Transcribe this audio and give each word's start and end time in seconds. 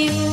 you. 0.00 0.29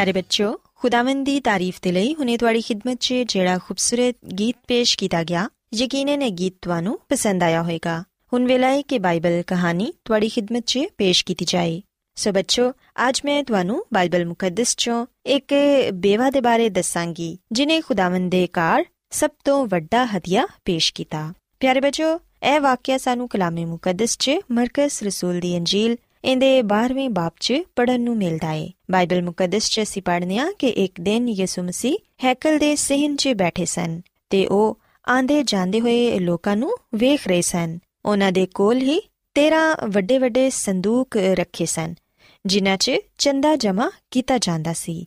ਪਿਆਰੇ 0.00 0.12
ਬੱਚਿਓ 0.12 0.52
ਖੁਦਾਵੰਦ 0.74 1.24
ਦੀ 1.24 1.40
ਤਾਰੀਫ 1.40 1.78
ਦੇ 1.82 1.90
ਲਈ 1.92 2.14
ਹੁਨੇ 2.14 2.36
ਤੁਹਾਡੀ 2.36 2.60
ਖidmat 2.60 2.96
'ਚ 2.96 3.14
ਜਿਹੜਾ 3.28 3.56
ਖੂਬਸੂਰਤ 3.58 4.14
ਗੀਤ 4.34 4.56
ਪੇਸ਼ 4.68 4.96
ਕੀਤਾ 4.98 5.22
ਗਿਆ 5.24 5.44
ਯਕੀਨਨ 5.74 6.22
ਇਹ 6.22 6.30
ਗੀਤ 6.30 6.54
ਤੁਹਾਨੂੰ 6.62 6.98
ਪਸੰਦ 7.08 7.42
ਆਇਆ 7.42 7.62
ਹੋਵੇਗਾ 7.62 7.98
ਹੁਣ 8.32 8.46
ਵੇਲਾ 8.46 8.68
ਹੈ 8.68 8.80
ਕਿ 8.82 8.98
ਬਾਈਬਲ 8.98 9.42
ਕਹਾਣੀ 9.46 9.92
ਤੁਹਾਡੀ 10.04 10.28
ਖidmat 10.28 10.62
'ਚ 10.62 10.86
ਪੇਸ਼ 10.98 11.24
ਕੀਤੀ 11.24 11.44
ਜਾਏ 11.44 11.80
ਸੋ 12.16 12.32
ਬੱਚੋ 12.32 12.70
ਅੱਜ 13.08 13.20
ਮੈਂ 13.24 13.42
ਤੁਹਾਨੂੰ 13.44 13.84
ਬਾਈਬਲ 13.94 14.24
ਮੁਕੱਦਸ 14.24 14.74
'ਚੋਂ 14.76 15.04
ਇੱਕ 15.28 15.54
ਬੇਵਾ 15.98 16.30
ਦੇ 16.30 16.40
ਬਾਰੇ 16.40 16.68
ਦੱਸਾਂਗੀ 16.70 17.36
ਜਿਨੇ 17.52 17.80
ਖੁਦਾਵੰਦ 17.80 18.30
ਦੇ 18.30 18.46
ਕਾਰ 18.52 18.84
ਸਭ 19.12 19.30
ਤੋਂ 19.44 19.66
ਵੱਡਾ 19.66 20.04
ਹਦੀਆ 20.06 20.46
ਪੇਸ਼ 20.64 20.92
ਕੀਤਾ 20.94 21.32
ਪਿਆਰੇ 21.60 21.80
ਬੱਚੋ 21.80 22.18
ਇਹ 22.44 22.60
ਵਾਕਿਆ 22.60 22.98
ਸਾਨੂੰ 22.98 23.28
ਕਲਾਮੇ 23.28 23.64
ਮੁਕੱਦਸ 23.66 24.16
'ਚ 24.18 24.40
ਮਰਕਸ 24.52 25.02
ਰਸੂਲ 25.02 25.40
ਦੀ 25.40 25.56
ਅੰਜੀਲ 25.56 25.96
ਇਹਦੇ 26.24 26.60
12ਵੇਂ 26.62 27.08
ਬਾਬ 27.10 27.32
'ਚ 27.40 27.54
ਪੜਨ 27.76 28.00
ਨੂੰ 28.00 28.16
ਮਿਲਦਾ 28.16 28.52
ਏ। 28.52 28.70
ਬਾਈਬਲ 28.90 29.22
ਮੁਕੱਦਸ 29.22 29.68
'ਚ 29.70 29.80
ਅਸੀਂ 29.82 30.02
ਪੜ੍ਹਨੇ 30.02 30.38
ਆ 30.38 30.52
ਕਿ 30.58 30.68
ਇੱਕ 30.68 31.00
ਦਿਨ 31.00 31.28
ਯਿਸੂ 31.28 31.62
ਮਸੀਹ 31.62 31.96
ਹੈਕਲ 32.24 32.58
ਦੇ 32.58 32.74
ਸਹਿਨ 32.76 33.16
'ਚ 33.16 33.28
ਬੈਠੇ 33.28 33.64
ਸਨ 33.64 34.00
ਤੇ 34.30 34.46
ਉਹ 34.46 34.78
ਆਂਦੇ 35.10 35.42
ਜਾਂਦੇ 35.42 35.80
ਹੋਏ 35.80 36.18
ਲੋਕਾਂ 36.18 36.56
ਨੂੰ 36.56 36.76
ਵੇਖ 36.94 37.28
ਰਹੇ 37.28 37.42
ਸਨ। 37.42 37.78
ਉਹਨਾਂ 38.04 38.32
ਦੇ 38.32 38.46
ਕੋਲ 38.46 38.76
ਹੀ 38.76 39.00
13 39.36 39.76
ਵੱਡੇ 39.88 40.18
ਵੱਡੇ 40.18 40.50
ਸੰਦੂਕ 40.50 41.16
ਰੱਖੇ 41.16 41.66
ਸਨ, 41.66 41.94
ਜਿਨ੍ਹਾਂ 42.46 42.76
'ਚ 42.76 42.92
ਚੰਦਾ 43.18 43.56
ਜਮਾ 43.56 43.90
ਕੀਤਾ 44.10 44.38
ਜਾਂਦਾ 44.38 44.72
ਸੀ। 44.72 45.06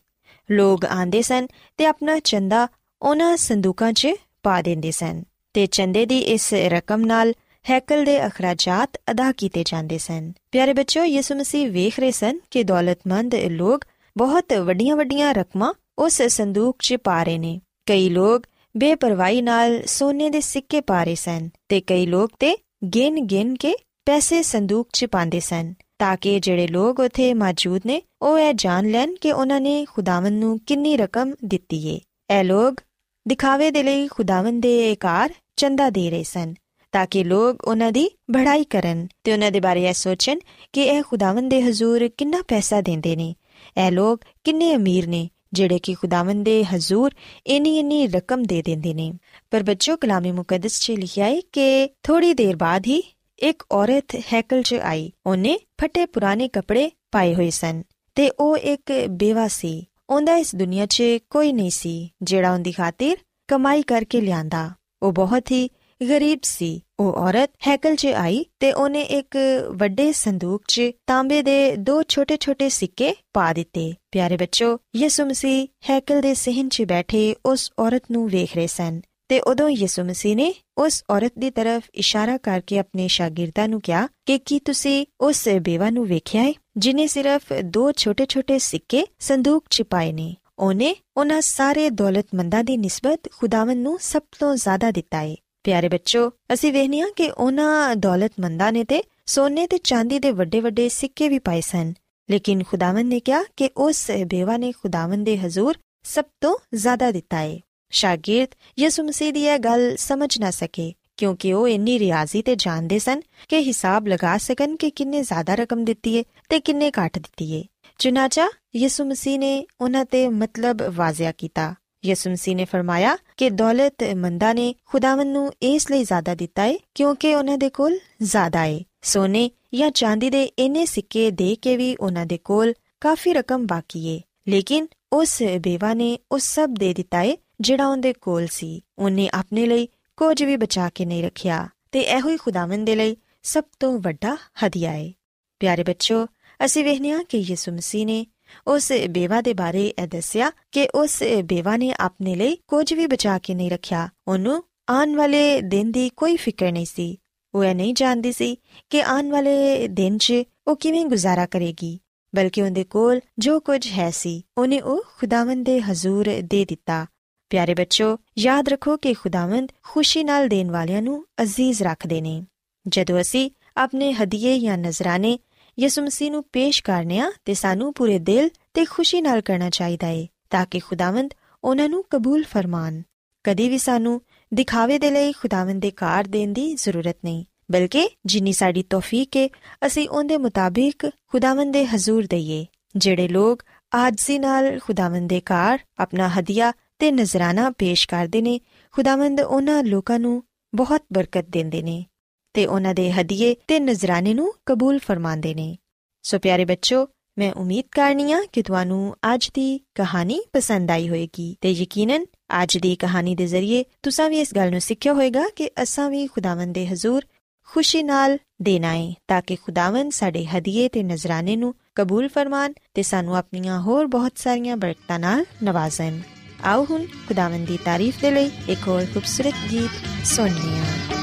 ਲੋਕ 0.51 0.85
ਆਂਦੇ 0.85 1.21
ਸਨ 1.21 1.47
ਤੇ 1.77 1.85
ਆਪਣਾ 1.85 2.19
ਚੰਦਾ 2.19 2.67
ਉਹਨਾਂ 3.01 3.37
ਸੰਦੂਕਾਂ 3.37 3.93
'ਚ 3.93 4.07
ਪਾ 4.43 4.61
ਦਿੰਦੇ 4.61 4.91
ਸਨ 4.91 5.23
ਤੇ 5.53 5.65
ਚੰਦੇ 5.65 6.05
ਦੀ 6.05 6.19
ਇਸ 6.19 6.53
ਰਕਮ 6.53 7.05
ਨਾਲ 7.05 7.33
ਹੈਕਲ 7.69 8.05
ਦੇ 8.05 8.27
ਅਖਰਾਜਾਤ 8.27 8.89
ਅਦਾ 9.11 9.31
ਕੀਤੇ 9.31 9.63
ਜਾਂਦੇ 9.65 9.97
ਸਨ। 9.97 10.31
ਪਿਆਰੇ 10.51 10.73
ਬੱਚੋ 10.73 11.03
ਯਿਸੂ 11.03 11.35
ਮਸੀਹ 11.35 11.71
ਵੇਖ 11.71 11.99
ਰਹੇ 11.99 12.11
ਸਨ 12.11 12.39
ਕਿ 12.51 12.63
ਦੌਲਤਮੰਦ 12.63 13.35
ਲੋਕ 13.35 13.85
ਬਹੁਤ 14.17 14.53
ਵੱਡੀਆਂ-ਵੱਡੀਆਂ 14.53 15.33
ਰਕਮਾਂ 15.33 15.73
ਉਸ 15.99 16.21
ਸੰਦੂਕ 16.21 16.77
'ਚ 16.79 16.95
ਪਾ 16.95 17.23
ਰਹੇ 17.23 17.37
ਨੇ। 17.37 17.61
ਕਈ 17.85 18.09
ਲੋਕ 18.09 18.43
ਬੇਪਰਵਾਹੀ 18.77 19.41
ਨਾਲ 19.41 19.81
ਸੋਨੇ 19.85 20.29
ਦੇ 20.29 20.41
ਸਿੱਕੇ 20.41 20.81
ਪਾ 20.81 21.03
ਰਹੇ 21.03 21.15
ਸਨ 21.15 21.49
ਤੇ 21.69 21.81
ਕਈ 21.81 22.05
ਲੋਕ 22.05 22.31
ਤੇ 22.39 22.57
ਗਿਣ-ਗਿਣ 22.95 23.55
ਕੇ 23.55 23.75
ਪੈਸੇ 24.05 24.41
ਸੰਦੂਕ 24.41 24.89
'ਚ 24.93 25.05
ਪਾਉਂਦੇ 25.05 25.39
ਸਨ, 25.39 25.73
ਤਾਂ 25.99 26.17
ਕਿ 26.17 26.39
ਜਿਹੜੇ 26.39 26.67
ਲੋਕ 26.67 26.99
ਉਥੇ 26.99 27.33
ਮੌਜੂਦ 27.33 27.81
ਨੇ, 27.85 28.01
ਉਹ 28.21 28.39
ਇਹ 28.39 28.53
ਜਾਣ 28.53 28.89
ਲੈਣ 28.89 29.15
ਕਿ 29.21 29.31
ਉਹਨਾਂ 29.31 29.61
ਨੇ 29.61 29.85
ਖੁਦਾਵੰ 29.85 30.31
ਨੂੰ 30.31 30.59
ਕਿੰਨੀ 30.59 30.97
ਰਕਮ 30.97 31.33
ਦਿੱਤੀ 31.45 31.87
ਏ। 31.87 31.99
ਇਹ 32.39 32.43
ਲੋਕ 32.43 32.81
ਦਿਖਾਵੇ 33.27 33.71
ਦੇ 33.71 33.83
ਲਈ 33.83 34.07
ਖੁਦਾਵੰ 34.07 34.59
ਦੇ 34.59 34.91
ਇਕਾਰ 34.91 35.33
ਚੰਦਾ 35.55 35.89
ਦੇ 35.89 36.09
ਰਹੇ 36.09 36.23
ਸਨ। 36.23 36.53
ਤਾਂ 36.93 37.05
ਕਿ 37.07 37.23
ਲੋਕ 37.23 37.63
ਉਹਨਾਂ 37.63 37.91
ਦੀ 37.91 38.09
ਬੜਾਈ 38.31 38.63
ਕਰਨ 38.63 39.07
ਤੇ 39.23 39.33
ਉਹਨਾਂ 39.33 39.51
ਦੇ 39.51 39.59
ਬਾਰੇ 39.59 39.83
ਇਹ 39.83 39.93
ਸੋਚਣ 39.93 40.39
ਕਿ 40.73 40.83
ਇਹ 40.83 41.01
ਖੁਦਾਵੰਦ 41.03 41.49
ਦੇ 41.49 41.61
ਹਜ਼ੂਰ 41.61 42.07
ਕਿੰਨਾ 42.17 42.41
ਪੈਸਾ 42.47 42.81
ਦਿੰਦੇ 42.81 43.15
ਨੇ 43.15 43.33
ਇਹ 43.77 43.91
ਲੋਕ 43.91 44.25
ਕਿੰਨੇ 44.43 44.75
ਅਮੀਰ 44.75 45.07
ਨੇ 45.07 45.27
ਜਿਹੜੇ 45.53 45.79
ਕਿ 45.79 45.93
ਖੁਦਾਵੰਦ 45.93 46.45
ਦੇ 46.45 46.63
ਹਜ਼ੂਰ 46.63 47.13
ਇਨੀ 47.45 47.77
ਇਨੀ 47.79 48.05
ਰਕਮ 48.07 48.43
ਦੇ 48.43 48.61
ਦਿੰਦੇ 48.61 48.93
ਨੇ 48.93 49.11
ਪਰ 49.51 49.63
ਬੱਚੋ 49.63 49.95
ਕਲਾਮੇ 49.97 50.31
ਮੁਕੱਦਸ 50.31 50.79
'ਚ 50.81 50.91
ਲਿਖਿਆ 50.91 51.25
ਹੈ 51.25 51.39
ਕਿ 51.51 51.87
ਥੋੜੀ 52.03 52.33
ਦੇਰ 52.33 52.55
ਬਾਅਦ 52.55 52.87
ਹੀ 52.87 53.01
ਇੱਕ 53.39 53.63
ਔਰਤ 53.71 54.15
ਹੈਕਲ 54.33 54.61
'ਚ 54.61 54.73
ਆਈ 54.83 55.11
ਉਹਨੇ 55.25 55.57
ਫਟੇ 55.81 56.05
ਪੁਰਾਣੇ 56.05 56.47
ਕੱਪੜੇ 56.47 56.89
ਪਾਏ 57.11 57.33
ਹੋਏ 57.35 57.49
ਸਨ 57.49 57.81
ਤੇ 58.15 58.29
ਉਹ 58.39 58.57
ਇੱਕ 58.57 58.91
ਬੇਵਾ 59.09 59.47
ਸੀ 59.47 59.85
ਉਹਦਾ 60.09 60.35
ਇਸ 60.35 60.55
ਦੁਨੀਆ 60.55 60.85
'ਚ 60.85 61.03
ਕੋਈ 61.29 61.51
ਨਹੀਂ 61.53 61.71
ਸੀ 61.71 62.09
ਜਿਹੜਾ 62.23 62.53
ਉਹਦੀ 62.53 62.71
ਖਾਤਰ 62.71 63.15
ਕਮਾਈ 63.47 63.81
ਕਰਕੇ 63.81 64.21
ਲਿਆਂਦਾ 64.21 64.69
ਉਹ 65.03 65.11
ਬਹੁਤ 65.11 65.51
ਹੀ 65.51 65.69
ਗਰੀਬ 66.09 66.39
ਸੀ। 66.43 66.81
ਉਹ 66.99 67.13
ਔਰਤ 67.13 67.49
ਹੈਕਲ 67.67 67.95
'ਚ 67.95 68.05
ਆਈ 68.05 68.45
ਤੇ 68.59 68.73
ਉਹਨੇ 68.73 69.01
ਇੱਕ 69.01 69.37
ਵੱਡੇ 69.71 70.11
ਸੰਦੂਕ 70.11 70.63
'ਚ 70.67 70.81
ਤਾਂਬੇ 71.07 71.41
ਦੇ 71.41 71.75
ਦੋ 71.75 72.03
ਛੋਟੇ-ਛੋਟੇ 72.03 72.69
ਸਿੱਕੇ 72.69 73.15
ਪਾ 73.33 73.53
ਦਿੱਤੇ। 73.53 73.93
ਪਿਆਰੇ 74.11 74.37
ਬੱਚੋ, 74.37 74.77
ਯਿਸੂ 74.95 75.25
ਮਸੀਹ 75.25 75.67
ਹੈਕਲ 75.89 76.21
ਦੇ 76.21 76.33
ਸਹਿਨ 76.33 76.69
'ਚ 76.69 76.81
ਬੈਠੇ 76.81 77.35
ਉਸ 77.45 77.71
ਔਰਤ 77.79 78.03
ਨੂੰ 78.11 78.29
ਵੇਖ 78.29 78.55
ਰਹੇ 78.55 78.67
ਸਨ 78.67 79.01
ਤੇ 79.29 79.39
ਉਦੋਂ 79.39 79.69
ਯਿਸੂ 79.69 80.03
ਮਸੀਹ 80.03 80.35
ਨੇ 80.35 80.53
ਉਸ 80.77 81.03
ਔਰਤ 81.09 81.33
ਦੀ 81.37 81.49
ਤਰਫ 81.49 81.83
ਇਸ਼ਾਰਾ 81.95 82.37
ਕਰਕੇ 82.37 82.79
ਆਪਣੇ 82.79 83.07
ਸ਼ਾਗਿਰਦਾਂ 83.07 83.67
ਨੂੰ 83.67 83.81
ਕਿਹਾ 83.81 84.07
ਕਿ 84.25 84.37
ਕੀ 84.37 84.59
ਤੁਸੀਂ 84.59 85.05
ਉਸ 85.21 85.47
ਬੇਵਾ 85.61 85.89
ਨੂੰ 85.89 86.05
ਵੇਖਿਆ 86.05 86.43
ਹੈ 86.43 86.53
ਜਿਨੇ 86.77 87.07
ਸਿਰਫ 87.07 87.53
ਦੋ 87.63 87.91
ਛੋਟੇ-ਛੋਟੇ 87.91 88.59
ਸਿੱਕੇ 88.59 89.05
ਸੰਦੂਕ 89.19 89.65
'ਚ 89.69 89.81
ਪਾਏ 89.81 90.11
ਨੇ। 90.11 90.35
ਉਹਨੇ 90.59 90.95
ਉਹਨਾਂ 91.17 91.41
ਸਾਰੇ 91.41 91.89
ਦੌਲਤਮੰਦਾਂ 91.89 92.63
ਦੀ 92.63 92.77
ਨਿਸਬਤ 92.77 93.19
ਖੁਦਾਵੰ 93.37 93.77
ਨੂੰ 93.77 93.97
ਸਭ 94.01 94.21
ਤੋਂ 94.39 94.55
ਜ਼ਿਆਦਾ 94.55 94.91
ਦਿੱਤਾ 94.91 95.21
ਏ। 95.21 95.35
ਪਿਆਰੇ 95.63 95.89
ਬੱਚੋ, 95.89 96.31
ਅਸੀਂ 96.53 96.71
ਵੇਖਨੀਆ 96.73 97.05
ਕਿ 97.15 97.29
ਉਹਨਾਂ 97.31 97.95
ਦੌਲਤਮੰਦਾਂ 97.95 98.71
ਨੇ 98.71 98.83
ਤੇ 98.83 99.03
ਸੋਨੇ 99.25 99.67
ਤੇ 99.67 99.77
ਚਾਂਦੀ 99.77 100.19
ਦੇ 100.19 100.31
ਵੱਡੇ 100.31 100.59
ਵੱਡੇ 100.59 100.87
ਸਿੱਕੇ 100.89 101.29
ਵੀ 101.29 101.39
ਪਾਏ 101.39 101.61
ਸਨ। 101.61 101.93
ਲੇਕਿਨ 102.29 102.63
ਖੁਦਾਵੰ 102.63 103.05
ਨੇ 103.05 103.19
ਕਿਹਾ 103.19 103.43
ਕਿ 103.57 103.69
ਉਸ 103.77 104.11
ਬੇਵਾ 104.25 104.57
ਨੇ 104.57 104.71
ਖੁਦਾਵੰ 104.71 105.23
ਦੇ 105.23 105.37
ਹਜ਼ੂਰ 105.37 105.77
ਸਭ 106.03 106.25
ਤੋਂ 106.41 106.57
ਜ਼ਿਆਦਾ 106.73 107.11
ਦਿੱਤਾ 107.11 107.37
ਹੈ 107.37 107.59
ਸ਼ਾਗਿਰਦ 107.91 108.55
ਯਿਸੂ 108.79 109.03
ਮਸੀਹ 109.03 109.33
ਦੀ 109.33 109.45
ਇਹ 109.45 109.59
ਗੱਲ 109.59 109.95
ਸਮਝ 109.97 110.39
ਨਾ 110.39 110.51
ਸਕੇ, 110.51 110.93
ਕਿਉਂਕਿ 111.17 111.53
ਉਹ 111.53 111.67
ਇੰਨੀ 111.67 111.99
ਰਿਆਜ਼ੀ 111.99 112.41
ਤੇ 112.41 112.55
ਜਾਣਦੇ 112.55 112.99
ਸਨ 112.99 113.21
ਕਿ 113.49 113.59
ਹਿਸਾਬ 113.59 114.07
ਲਗਾ 114.07 114.37
ਸਕਣ 114.37 114.75
ਕਿ 114.75 114.89
ਕਿੰਨੇ 114.89 115.21
ਜ਼ਿਆਦਾ 115.23 115.55
ਰਕਮ 115.55 115.85
ਦਿੱਤੀ 115.85 116.17
ਹੈ 116.17 116.23
ਤੇ 116.49 116.59
ਕਿੰਨੇ 116.59 116.91
ਘੱਟ 116.91 117.19
ਦਿੱਤੀ 117.19 117.57
ਹੈ 117.57 117.63
ਚੁਨਾਚਾ 117.99 118.49
ਯਿਸੂ 118.75 119.05
ਮਸੀਹ 119.05 119.39
ਨੇ 119.39 119.65
ਉਹਨਾਂ 119.81 120.05
ਤੇ 120.05 120.27
ਮਤਲਬ 120.27 120.81
ਵਾਜ਼ਿਆ 120.95 121.31
ਕੀਤਾ। 121.31 121.73
ਯਿਸੂ 122.05 122.29
ਮਸੀਹ 122.29 122.55
ਨੇ 122.55 122.65
ਫਰਮਾਇਆ 122.65 123.17
ਕਿ 123.37 123.49
ਦੌਲਤ 123.49 123.93
ਮੰਦਾ 124.15 124.53
ਨੇ 124.53 124.75
ਖੁਦਾਵੰ 124.85 125.27
ਨੂੰ 125.27 125.51
ਇਸ 125.61 125.91
ਲਈ 125.91 126.03
ਜ਼ਿਆਦਾ 126.03 126.35
ਦਿੱਤਾ 126.35 126.61
ਹੈ 126.61 126.75
ਕਿਉਂਕਿ 126.95 127.35
ਉਹਨਾਂ 127.35 127.57
ਦੇ 127.57 127.69
ਕੋਲ 127.69 127.99
ਜ਼ਿਆਦਾ 128.23 128.59
ਹੈ 128.59 128.81
ਸੋਨੇ 129.01 129.51
ਜਾਂ 129.75 129.91
ਚਾਂਦੀ 129.91 130.29
ਦੇ 130.29 130.43
ਇੰਨੇ 130.43 130.85
ਸਿੱਕੇ 130.85 131.31
ਦੇ 131.31 131.55
ਕੇ 131.55 131.77
ਵੀ 131.77 131.95
ਉਹਨਾਂ 131.95 132.25
ਦੇ 132.25 132.37
ਕੋਲ 132.37 132.73
ਕਾਫੀ 133.01 133.33
ਰਕਮ 133.33 133.67
ਬਾਕੀ 133.67 134.15
ਹੈ 134.15 134.21
ਲੇਕਿਨ 134.47 134.87
ਉਸ 135.13 135.43
ਬੇਵਾ 135.59 135.93
ਨੇ 135.93 136.19
ਉਸ 136.31 136.43
ਸਭ 136.43 136.69
ਦੇ 136.79 136.93
ਦਿੱਤਾ 136.93 137.23
ਹੈ 137.23 137.37
ਜਿਹੜਾ 137.61 137.87
ਉਹਦੇ 137.87 138.13
ਕੋਲ 138.13 138.47
ਸੀ। 138.47 138.83
ਉਹਨੇ 138.99 139.29
ਆਪਣੇ 139.33 139.65
ਲਈ 139.65 139.87
ਕੁਝ 140.17 140.43
ਵੀ 140.43 140.57
ਬਚਾ 140.57 140.89
ਕੇ 140.89 141.05
ਨਹੀਂ 141.05 141.23
ਰੱਖਿਆ 141.23 141.69
ਤੇ 141.91 141.99
ਇਹੋ 141.99 142.29
ਹੀ 142.29 142.37
ਖੁਦਾਵੰ 142.37 142.85
ਦੇ 142.85 142.95
ਲਈ 142.95 143.17
ਸਭ 143.43 143.63
ਤੋਂ 143.79 143.99
ਵੱਡਾ 143.99 144.37
ਹਦੀਆ 144.65 144.91
ਹੈ 144.91 145.11
ਪਿਆਰੇ 145.59 145.83
ਬੱਚੋ 145.83 146.27
ਅਸੀਂ 146.65 146.83
ਵੇਖਿਆ 146.83 147.23
ਕਿ 147.29 147.37
ਯਿਸੂ 147.37 147.71
ਮਸੀਹ 147.71 148.05
ਨੇ 148.05 148.25
ਉਸ 148.67 148.91
ਬੇਵਾ 149.09 149.41
ਦੇ 149.41 149.53
ਬਾਰੇ 149.53 149.87
ਇਹ 149.87 150.07
ਦੱਸਿਆ 150.07 150.51
ਕਿ 150.71 150.89
ਉਸ 150.95 151.23
ਬੇਵਾ 151.43 151.77
ਨੇ 151.77 151.93
ਆਪਣੇ 151.99 152.35
ਲਈ 152.35 152.57
ਕੁਝ 152.67 152.93
ਵੀ 152.93 153.07
ਬਚਾ 153.07 153.37
ਕੇ 153.39 153.53
ਨਹੀਂ 153.53 153.71
ਰੱਖਿਆ। 153.71 154.09
ਉਹਨੂੰ 154.27 154.63
ਆਉਣ 154.89 155.15
ਵਾਲੇ 155.15 155.61
ਦਿਨ 155.61 155.91
ਦੀ 155.91 156.09
ਕੋਈ 156.09 156.35
ਫਿਕਰ 156.35 156.71
ਨਹੀਂ 156.71 156.85
ਸੀ। 156.85 157.19
ਉਹ 157.53 157.63
ਇਹ 157.63 157.75
ਨਹੀਂ 157.75 157.93
ਜਾਣਦੀ 157.93 158.31
ਸੀ 158.31 158.57
ਕਿ 158.89 159.03
ਆਉਣ 159.03 159.29
ਵਾਲੇ 159.29 159.87
ਦਿਨ 159.87 160.17
'ਚ 160.17 160.33
ਉਹ 160.67 160.75
ਕਿਵੇਂ 160.75 161.05
ਗੁਜ਼ਾਰਾ 161.05 161.45
ਕਰੇਗੀ, 161.45 161.99
ਬਲਕਿ 162.35 162.61
ਉਹਦੇ 162.61 162.83
ਕੋਲ 162.83 163.19
ਜੋ 163.39 163.59
ਕੁਝ 163.59 163.87
ਹੈ 163.87 164.11
ਸੀ, 164.11 164.45
ਉਹਨੇ 164.57 164.81
ਉਹ 164.81 165.03
ਖੁਦਾਵੰਦ 165.17 165.65
ਦੇ 165.65 165.81
ਹਜ਼ੂਰ 165.81 166.41
ਦੇ 166.43 166.65
ਦਿੱਤਾ। 166.65 167.05
ਪਿਆਰੇ 167.49 167.73
ਬੱਚੋ, 167.73 168.17
ਯਾਦ 168.37 168.69
ਰੱਖੋ 168.69 168.97
ਕਿ 168.97 169.13
ਖੁਦਾਵੰਦ 169.13 169.71
ਖੁਸ਼ੀ 169.83 170.23
ਨਾਲ 170.23 170.47
ਦੇਣ 170.47 170.71
ਵਾਲਿਆਂ 170.71 171.01
ਨੂੰ 171.01 171.25
ਅਜ਼ੀਜ਼ 171.41 171.83
ਰੱਖਦੇ 171.83 172.21
ਨੇ। 172.21 172.45
ਜਦੋਂ 172.87 173.21
ਅਸੀਂ 173.21 173.51
ਆਪਣੇ 173.77 174.13
ਹਦੀਏ 174.13 174.59
ਜਾਂ 174.59 174.77
ਨਜ਼ਰਾਨੇ 174.77 175.39
ਯਿਸੂ 175.79 176.01
ਮਸੀਹ 176.01 176.31
ਨੂੰ 176.31 176.43
ਪੇਸ਼ 176.53 176.83
ਕਰਨੇ 176.83 177.19
ਆ 177.19 177.31
ਤੇ 177.45 177.53
ਸਾਨੂੰ 177.53 177.93
ਪੂਰੇ 177.93 178.19
ਦਿਲ 178.19 178.49
ਤੇ 178.73 178.85
ਖੁਸ਼ੀ 178.85 179.21
ਨਾਲ 179.21 179.41
ਕਰਨਾ 179.41 179.69
ਚਾਹੀਦਾ 179.69 180.07
ਏ, 180.07 180.27
ਤਾਂ 180.49 180.65
ਕਿ 180.71 180.79
ਖੁਦਾਵੰਦ 180.79 181.33
ਉਹਨਾਂ 181.63 181.89
ਨੂੰ 181.89 182.03
ਕਬੂਲ 182.09 182.43
ਫਰਮਾਨ। 182.43 183.01
ਕਦੀ 183.43 183.69
ਵੀ 183.69 183.77
ਸਾਨੂੰ 183.77 184.21
ਦਿਖਾਵੇ 184.53 184.99
ਦੇ 184.99 185.11
ਲਈ 185.11 185.31
ਖੁਦਾਵੰਦ 185.31 185.81
ਦੇ 185.81 185.91
ਕਾਰ 185.91 186.23
ਦੇਣ 186.23 186.53
ਦੀ 186.53 186.73
ਜ਼ਰੂਰਤ 186.73 187.17
ਨਹੀਂ, 187.23 187.45
ਬਲਕਿ 187.71 188.09
ਜਿੰਨੀ 188.25 188.53
ਸਾਡੀ 188.53 188.83
ਤੌਫੀਕ 188.83 189.37
ਏ, 189.37 189.49
ਅਸੀਂ 189.85 190.09
ਉਹਦੇ 190.09 190.37
ਮੁਤਾਬਿਕ 190.37 191.09
ਖੁਦਾਵੰਦ 191.27 191.73
ਦੇ 191.73 191.85
ਹਜ਼ੂਰ 191.85 192.27
ਦਈਏ, 192.29 192.65
ਜਿਹੜੇ 192.95 193.27
ਲੋਕ 193.27 193.63
ਆਜਜ਼ੀ 193.95 194.39
ਨਾਲ 194.39 194.79
ਖੁਦਾਵੰਦ 194.79 195.29
ਦੇ 195.29 195.39
ਕਾਰ 195.39 195.79
ਆਪਣਾ 195.97 196.29
ਹਦੀਆ 196.29 196.73
ਤੇ 196.99 197.11
ਨਜ਼ਰਾਨਾ 197.11 197.69
ਪੇਸ਼ 197.69 198.07
ਕਰਦੇ 198.07 198.41
ਨੇ, 198.41 198.59
ਖੁਦਾਵੰਦ 198.91 199.41
ਉਹਨਾਂ 199.41 199.83
ਲੋਕਾਂ 199.83 200.19
ਨੂੰ 200.19 200.43
ਬਹੁਤ 200.75 201.01
ਬਰਕਤ 201.13 201.45
ਦਿੰਦੇ 201.49 201.81
ਨੇ। 201.81 202.05
ਤੇ 202.53 202.65
ਉਹਨਾਂ 202.65 202.93
ਦੇ 202.93 203.11
ਹਦੀਏ 203.11 203.55
ਤੇ 203.67 203.79
ਨਜ਼ਰਾਨੇ 203.79 204.33
ਨੂੰ 204.33 204.53
ਕਬੂਲ 204.65 204.99
ਫਰਮਾਉਂਦੇ 204.99 205.53
ਨੇ। 205.53 205.77
ਸੋ 206.21 206.39
ਪਿਆਰੇ 206.39 206.65
ਬੱਚੋ, 206.65 207.07
ਮੈਂ 207.37 207.53
ਉਮੀਦ 207.53 207.83
ਕਰਨੀਆ 207.91 208.41
ਕਿ 208.51 208.61
ਤੁਹਾਨੂੰ 208.61 209.15
ਅੱਜ 209.33 209.49
ਦੀ 209.49 209.79
ਕਹਾਣੀ 209.95 210.41
ਪਸੰਦ 210.53 210.91
ਆਈ 210.91 211.09
ਹੋਵੇਗੀ 211.09 211.57
ਤੇ 211.61 211.71
ਯਕੀਨਨ 211.71 212.25
ਅੱਜ 212.63 212.77
ਦੀ 212.77 212.95
ਕਹਾਣੀ 212.95 213.35
ਦੇ 213.35 213.47
ਜ਼ਰੀਏ 213.47 213.83
ਤੁਸੀਂ 214.03 214.29
ਵੀ 214.29 214.39
ਇਸ 214.39 214.53
ਗੱਲ 214.55 214.71
ਨੂੰ 214.71 214.81
ਸਿੱਖਿਆ 214.81 215.13
ਹੋਵੇਗਾ 215.13 215.43
ਕਿ 215.55 215.71
ਅਸਾਂ 215.83 216.09
ਵੀ 216.09 216.27
ਖੁਦਾਵੰਦ 216.27 216.75
ਦੇ 216.75 216.87
ਹਜ਼ੂਰ 216.87 217.25
ਖੁਸ਼ੀ 217.67 218.03
ਨਾਲ 218.03 218.37
ਦੇਣਾ 218.61 218.93
ਹੈ 218.93 219.13
ਤਾਂ 219.27 219.41
ਕਿ 219.41 219.55
ਖੁਦਾਵੰਦ 219.55 220.11
ਸਾਡੇ 220.11 220.45
ਹਦੀਏ 220.45 220.89
ਤੇ 220.89 221.03
ਨਜ਼ਰਾਨੇ 221.03 221.55
ਨੂੰ 221.55 221.75
ਕਬੂਲ 221.95 222.27
ਫਰਮਾਨ 222.27 222.73
ਤੇ 222.93 223.03
ਸਾਨੂੰ 223.03 223.37
ਆਪਣੀਆਂ 223.37 223.81
ਹੋਰ 223.81 224.07
ਬਹੁਤ 224.07 224.31
ਸਾਰੀਆਂ 224.35 224.77
ਬਰਕਤਾਂ 224.77 225.19
ਨਾਲ 225.19 225.45
ਨਵਾਜ਼ਣ। 225.63 226.19
ਆਓ 226.63 226.85
ਹੁਣ 226.89 227.05
ਖੁਦਾਵੰਦ 227.27 227.67
ਦੀ 227.67 227.79
ਤਾਰੀਫ 227.85 228.21
ਦੇ 228.21 228.31
ਲਈ 228.31 228.51
ਇੱਕ 228.69 228.87
ਹੋਰ 228.87 229.05
ਖੂਬਸੂਰਤ 229.13 229.53
ਗੀਤ 229.71 230.25
ਸੁਣੀਏ 230.25 230.53
ਸ਼ੁਕਰ 230.53 231.22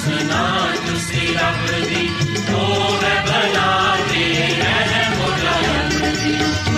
ਸੁਨਾ 0.00 0.44
ਤੁਸੀਂ 0.86 1.34
ਰੱਬ 1.34 1.66
ਦੀ 1.88 2.08
ਉਹ 2.54 3.02
ਹੈ 3.02 3.14
ਬਲਾ 3.26 3.96
ਦੇ 4.10 4.24
ਰਹਿਮ 4.58 5.20
ਕਰਮ 5.36 6.12
ਦੀ 6.14 6.69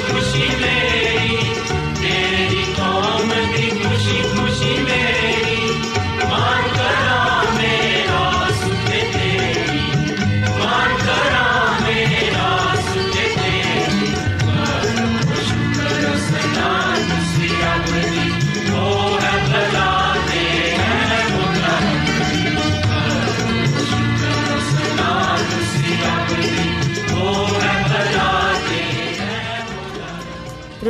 Thank 0.00 0.22
you. 0.22 0.27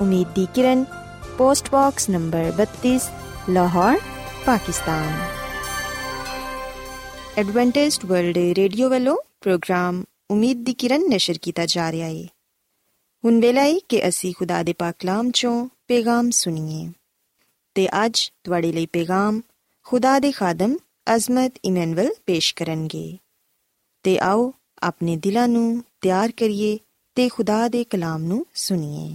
Umeed 0.00 0.28
di 0.34 0.46
Kiran 0.54 0.84
post 1.38 1.70
box 1.70 2.08
number 2.10 2.52
32 2.60 2.98
Lahore 3.50 3.98
Pakistan 4.46 5.12
Adventist 7.38 8.04
World 8.04 8.38
Radio 8.56 8.88
ਵੱਲੋਂ 8.88 9.16
ਪ੍ਰੋਗਰਾਮ 9.40 10.04
ਉਮੀਦ 10.30 10.64
ਦੀ 10.64 10.72
ਕਿਰਨ 10.72 11.08
ਨਿਸ਼ਰ 11.08 11.38
ਕੀਤਾ 11.42 11.66
ਜਾ 11.66 11.92
ਰਿਹਾ 11.92 12.08
ਹੈ 12.08 12.26
ਹੁਣ 13.24 13.40
ਵੇਲਾ 13.40 13.62
ਹੈ 13.62 13.78
ਕਿ 13.88 14.08
ਅਸੀਂ 14.08 14.34
ਖੁਦਾ 14.38 14.62
ਦੇ 14.62 14.72
ਪਾਕ 14.72 14.94
ਕਲਾਮ 14.98 15.30
ਚੋਂ 15.30 15.68
ਪੈਗਾਮ 15.88 16.30
ਸੁਣੀਏ 16.30 16.92
ਤੇ 17.74 17.88
ਅੱਜ 18.04 18.32
ਤੁਹਾਡੇ 18.44 18.72
ਲਈ 18.72 18.86
ਪੈਗਾਮ 18.86 19.40
ਖੁਦਾ 19.86 20.18
ਦੇ 20.18 20.32
ਖਾਦਮ 20.32 20.76
ਅਜ਼ਮਤ 21.14 21.58
ਇਮਨੁਅਲ 21.64 22.14
ਪੇਸ਼ 22.26 22.54
ਕਰਨਗੇ 22.54 23.18
ਤੇ 24.02 24.18
ਆਓ 24.18 24.52
ਆਪਣੇ 24.82 25.16
ਦਿਲਾਂ 25.16 25.48
ਨੂੰ 25.48 25.84
ਤਿਆਰ 26.00 26.32
ਕਰੀਏ 26.36 26.78
ਤੇ 27.14 27.28
ਖੁਦਾ 27.28 27.68
ਦੇ 27.68 27.84
ਕਲਾਮ 27.84 28.22
ਨੂੰ 28.22 28.46
ਸੁਣੀਏ 28.54 29.14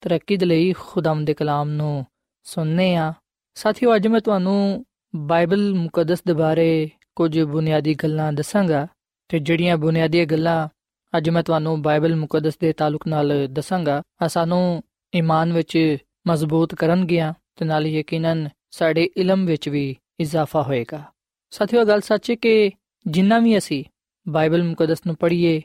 ਤਰੱਕੀ 0.00 0.36
ਦੇ 0.36 0.46
ਲਈ 0.46 0.72
ਖੁਦਾਵੰਦ 0.72 1.26
ਦੇ 1.26 1.34
ਕਲਾਮ 1.34 1.70
ਨੂੰ 1.70 2.06
ਸੁਣਨੇ 2.44 2.96
ਆ। 2.96 3.12
ਸਾਥੀਓ, 3.54 3.96
ਅੱਜ 3.96 4.06
ਮੈਂ 4.06 4.20
ਤੁਹਾਨੂੰ 4.20 4.84
ਬਾਈਬਲ 5.16 5.74
ਮੁਕੱਦਸ 5.74 6.22
ਦੇ 6.26 6.32
ਬਾਰੇ 6.32 6.90
ਕੁਝ 7.16 7.40
ਬੁਨਿਆਦੀ 7.40 7.94
ਗੱਲਾਂ 7.94 8.32
ਦੱਸਾਂਗਾ 8.32 8.86
ਤੇ 9.28 9.38
ਜਿਹੜੀਆਂ 9.38 9.76
ਬੁਨਿਆਦੀ 9.76 10.24
ਗੱਲਾਂ 10.24 10.68
ਅੱਜ 11.16 11.30
ਮੈਂ 11.30 11.42
ਤੁਹਾਨੂੰ 11.42 11.82
ਬਾਈਬਲ 11.82 12.16
ਮੁਕੱਦਸ 12.16 12.58
ਦੇ 12.58 12.72
ਤਾਲੁਕ 12.72 13.06
ਨਾਲ 13.06 13.48
ਦੱਸਾਂਗਾ 13.50 14.02
ਆ 14.22 14.28
ਸਾਨੂੰ 14.28 14.82
ਈਮਾਨ 15.14 15.52
ਵਿੱਚ 15.52 15.96
ਮਜ਼ਬੂਤ 16.26 16.74
ਕਰਨਗੀਆਂ 16.74 17.34
ਤੇ 17.56 17.64
ਨਾਲ 17.64 17.84
ਹੀ 17.84 17.98
ਯਕੀਨਨ 17.98 18.48
ਸਾਡੇ 18.70 19.10
ਇਲਮ 19.16 19.46
ਵਿੱਚ 19.46 19.68
ਵੀ 19.68 19.96
ਇਜ਼ਾਫਾ 20.20 20.62
ਹੋਏਗਾ। 20.62 21.02
ਸਾਥੀਓ 21.50 21.84
ਗੱਲ 21.84 22.00
ਸੱਚ 22.00 22.30
ਹੈ 22.30 22.34
ਕਿ 22.34 22.70
ਜਿੰਨਾ 23.06 23.38
ਵੀ 23.38 23.58
ਅਸੀਂ 23.58 23.84
ਬਾਈਬਲ 24.28 24.62
ਮੁਕੱਦਸ 24.62 24.98
ਨੂੰ 25.06 25.16
ਪੜ੍ਹੀਏ, 25.16 25.62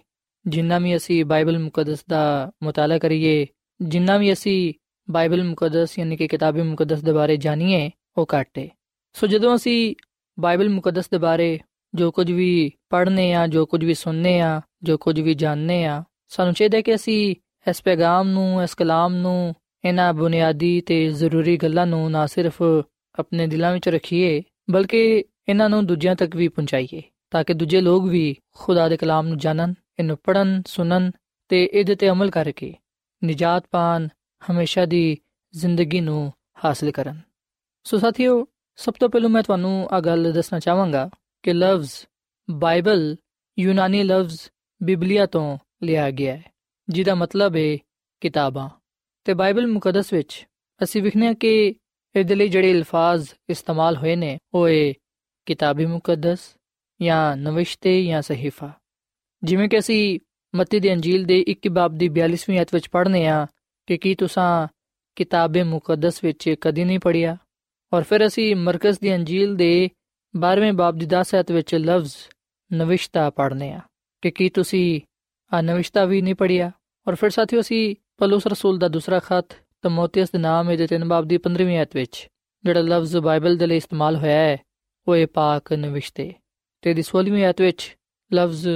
ਜਿੰਨਾ 0.47 0.79
ਵੀ 0.79 0.95
ਅਸੀਂ 0.95 1.25
ਬਾਈਬਲ 1.25 1.59
ਮੁਕੱਦਸ 1.59 2.05
ਦਾ 2.09 2.51
ਮਤਾਲਾ 2.63 2.97
ਕਰੀਏ 2.97 3.47
ਜਿੰਨਾ 3.81 4.17
ਵੀ 4.17 4.33
ਅਸੀਂ 4.33 4.73
ਬਾਈਬਲ 5.07 5.43
ਮੁਕੱਦਸ 5.43 5.97
ਯਾਨੀ 5.99 6.17
ਕਿ 6.17 6.27
ਕਿਤਾਬੀ 6.27 6.61
ਮੁਕੱਦਸ 6.61 7.01
ਦੇ 7.01 7.11
ਬਾਰੇ 7.11 7.37
ਜਾਣੀਏ, 7.37 7.89
ਉਹ 8.17 8.27
ਘੱਟ 8.35 8.57
ਹੈ 8.57 8.67
ਸੋ 9.13 9.27
ਜਦੋਂ 9.27 9.55
ਅਸੀਂ 9.55 9.95
ਬਾਈਬਲ 10.37 10.69
ਮੁਕੱਦਸ 10.69 11.09
ਦੇ 11.09 11.17
ਬਾਰੇ 11.17 11.59
ਜੋ 11.93 12.11
ਕੁਝ 12.11 12.31
ਵੀ 12.31 12.71
ਪੜ੍ਹਨੇ 12.89 13.33
ਆ, 13.33 13.47
ਜੋ 13.47 13.65
ਕੁਝ 13.65 13.83
ਵੀ 13.85 13.93
ਸੁਣਨੇ 13.93 14.39
ਆ, 14.39 14.61
ਜੋ 14.83 14.97
ਕੁਝ 14.97 15.19
ਵੀ 15.19 15.33
ਜਾਣਨੇ 15.33 15.85
ਆ, 15.85 16.03
ਸਾਨੂੰ 16.29 16.53
ਚਾਹੀਦਾ 16.53 16.77
ਹੈ 16.77 16.81
ਕਿ 16.81 16.95
ਅਸੀਂ 16.95 17.35
ਇਸ 17.69 17.81
ਪੈਗਾਮ 17.83 18.27
ਨੂੰ, 18.27 18.63
ਇਸ 18.63 18.75
ਕਲਾਮ 18.75 19.15
ਨੂੰ, 19.15 19.53
ਇਹਨਾਂ 19.85 20.13
ਬੁਨਿਆਦੀ 20.13 20.79
ਤੇ 20.81 21.07
ਜ਼ਰੂਰੀ 21.09 21.57
ਗੱਲਾਂ 21.57 21.85
ਨੂੰ 21.87 22.11
ਨਾ 22.11 22.25
ਸਿਰਫ 22.25 22.61
ਆਪਣੇ 23.19 23.47
ਦਿਲਾਂ 23.47 23.73
ਵਿੱਚ 23.73 23.89
ਰੱਖੀਏ, 23.89 24.41
ਬਲਕਿ 24.69 25.23
ਇਹਨਾਂ 25.49 25.69
ਨੂੰ 25.69 25.85
ਦੂਜਿਆਂ 25.85 26.15
ਤੱਕ 26.15 26.35
ਵੀ 26.35 26.47
ਪਹੁੰਚਾਈਏ, 26.47 27.01
ਤਾਂ 27.31 27.43
ਕਿ 27.43 27.53
ਦੂਜੇ 27.53 27.81
ਲੋਕ 27.81 28.05
ਵੀ 28.05 28.35
ਖੁਦਾ 28.55 28.87
ਦੇ 28.89 28.97
ਕਲਾਮ 28.97 29.27
ਨੂੰ 29.27 29.37
ਜਾਣਨ, 29.37 29.73
ਇਹਨੂੰ 29.99 30.17
ਪੜਨ 30.23 30.61
ਸੁਣਨ 30.67 31.11
ਤੇ 31.49 31.63
ਇਹਦੇ 31.73 31.95
ਤੇ 31.95 32.09
ਅਮਲ 32.09 32.29
ਕਰਕੇ 32.29 32.73
ਨਿਜਾਤ 33.23 33.65
ਪਾਣ 33.71 34.07
ਹਮੇਸ਼ਾ 34.51 34.85
ਦੀ 34.85 35.17
ਜ਼ਿੰਦਗੀ 35.55 36.01
ਨੂੰ 36.01 36.33
ਹਾਸਲ 36.65 36.91
ਕਰਨ। 36.91 37.19
ਸੋ 37.83 37.97
ਸਾਥੀਓ, 37.97 38.47
ਸਭ 38.75 38.93
ਤੋਂ 38.93 39.09
ਪਹਿਲਾਂ 39.09 39.29
ਮੈਂ 39.29 39.43
ਤੁਹਾਨੂੰ 39.43 39.87
ਆ 39.91 39.99
ਗੱਲ 39.99 40.31
ਦੱਸਣਾ 40.31 40.59
ਚਾਹਾਂਗਾ 40.59 41.09
ਕਿ 41.43 41.53
ਲਫ਼ਜ਼ 41.53 41.91
ਬਾਈਬਲ 42.49 43.15
ਯੂਨਾਨੀ 43.59 44.03
ਲਫ਼ਜ਼ 44.03 44.39
ਬਿਬਲੀਆ 44.83 45.25
ਤੋਂ 45.25 45.57
ਲਿਆ 45.83 46.11
ਗਿਆ 46.11 46.37
ਹੈ, 46.37 46.51
ਜਿਹਦਾ 46.89 47.15
ਮਤਲਬ 47.15 47.55
ਹੈ 47.55 47.77
ਕਿਤਾਬਾਂ। 48.21 48.69
ਤੇ 49.23 49.33
ਬਾਈਬਲ 49.33 49.67
ਮੁਕੱਦਸ 49.67 50.13
ਵਿੱਚ 50.13 50.47
ਅਸੀਂ 50.83 51.03
ਵਿਖਨੇ 51.03 51.35
ਕਿ 51.35 51.75
ਇਹਦੇ 52.15 52.35
ਲਈ 52.35 52.47
ਜਿਹੜੇ 52.47 52.71
ਅਲਫਾਜ਼ 52.71 53.29
ਇਸਤੇਮਾਲ 53.49 53.97
ਹੋਏ 53.97 54.15
ਨੇ, 54.15 54.37
ਉਹ 54.53 54.69
ਹੈ 54.69 54.93
ਕਿਤਾਬੀ 55.45 55.85
ਮੁਕੱਦਸ 55.85 56.39
ਜਾਂ 57.01 57.37
ਨਵਿਸ਼ਤੇ 57.37 58.05
ਜਾਂ 58.05 58.21
ਸਹੀਫਾ। 58.21 58.71
ਜਿਵੇਂ 59.43 59.69
ਕਿ 59.69 59.79
ਅਸੀਂ 59.79 60.19
ਮੱਤੀ 60.55 60.79
ਦੀ 60.79 60.93
ਅੰਜੀਲ 60.93 61.25
ਦੇ 61.25 61.45
1 61.49 61.69
ਬਾਬ 61.71 61.97
ਦੀ 61.97 62.09
42ਵੀਂ 62.09 62.57
ਆਇਤ 62.57 62.73
ਵਿੱਚ 62.73 62.89
ਪੜ੍ਹਨੇ 62.89 63.27
ਆ 63.27 63.47
ਕਿ 63.87 63.97
ਕੀ 63.97 64.15
ਤੁਸੀਂ 64.15 64.67
ਕਿਤਾਬੇ 65.15 65.63
ਮੁਕੱਦਸ 65.63 66.23
ਵਿੱਚ 66.23 66.55
ਕਦੀ 66.61 66.83
ਨਹੀਂ 66.83 66.99
ਪੜਿਆ 66.99 67.37
ਔਰ 67.93 68.03
ਫਿਰ 68.03 68.27
ਅਸੀਂ 68.27 68.55
ਮਰਕਜ਼ 68.55 68.99
ਦੀ 69.01 69.15
ਅੰਜੀਲ 69.15 69.55
ਦੇ 69.55 69.89
12ਵੇਂ 70.33 70.73
ਬਾਬ 70.73 70.97
ਦੀ 70.97 71.05
10 71.05 71.35
ਆਇਤ 71.35 71.51
ਵਿੱਚ 71.51 71.75
ਲਫ਼ਜ਼ 71.75 72.15
ਨਵਿਸ਼ਤਾ 72.73 73.29
ਪੜ੍ਹਨੇ 73.29 73.71
ਆ 73.73 73.79
ਕਿ 74.21 74.31
ਕੀ 74.31 74.49
ਤੁਸੀਂ 74.49 75.01
ਆ 75.51 75.61
ਨਵਿਸ਼ਤਾ 75.61 76.05
ਵੀ 76.05 76.21
ਨਹੀਂ 76.21 76.35
ਪੜਿਆ 76.35 76.71
ਔਰ 77.07 77.15
ਫਿਰ 77.15 77.29
ਸਾਥੀਓ 77.29 77.59
ਅਸੀਂ 77.59 77.95
ਪਲੂਸ 78.17 78.47
ਰਸੂਲ 78.47 78.79
ਦਾ 78.79 78.87
ਦੂਸਰਾ 78.87 79.19
ਖਤ 79.19 79.45
ਤਮੋਥੀਅਸ 79.81 80.31
ਦੇ 80.31 80.37
ਨਾਮ 80.37 80.75
ਦੇ 80.75 80.87
3 80.95 81.07
ਬਾਬ 81.07 81.25
ਦੀ 81.25 81.37
15ਵੀਂ 81.37 81.77
ਆਇਤ 81.77 81.95
ਵਿੱਚ, 81.95 82.27
ਜਿਹੜਾ 82.63 82.81
ਲਫ਼ਜ਼ 82.81 83.17
ਬਾਈਬਲ 83.17 83.57
ਦੇ 83.57 83.67
ਲਈ 83.67 83.77
ਇਸਤੇਮਾਲ 83.77 84.15
ਹੋਇਆ 84.15 84.39
ਹੈ, 84.39 84.57
ਉਹ 85.07 85.15
ਹੈ 85.15 85.25
ਪਾਕ 85.25 85.73
ਨਵਿਸ਼ਤੇ। 85.73 86.33
ਤੇ 86.81 86.93
ਦੀ 86.93 87.01
16ਵੀਂ 87.01 87.45
ਆਇਤ 87.45 87.61
ਵਿੱਚ 87.61 87.97
ਲਫ਼ਜ਼ 88.33 88.67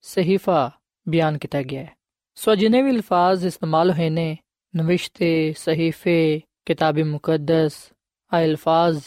ਸਹੀਫਾ 0.00 0.70
ਬਿਆਨ 1.08 1.38
ਕੀਤਾ 1.38 1.62
ਗਿਆ 1.62 1.82
ਹੈ। 1.82 1.96
ਸੋ 2.34 2.54
ਜਿਨੇ 2.54 2.82
ਵੀ 2.82 2.90
ਅਲਫਾਜ਼ 2.90 3.46
ਇਸਤੇਮਾਲ 3.46 3.90
ਹੋਏ 3.90 4.10
ਨੇ, 4.10 4.38
ਨਵਿਸ਼ਤੇ, 4.76 5.52
ਸਹੀਫੇ, 5.52 6.40
ਕਿਤਾਬੀ 6.66 7.02
ਮੁਕੱਦਸ 7.02 7.92
ਆ 8.34 8.44
ਅਲਫਾਜ਼ 8.44 9.02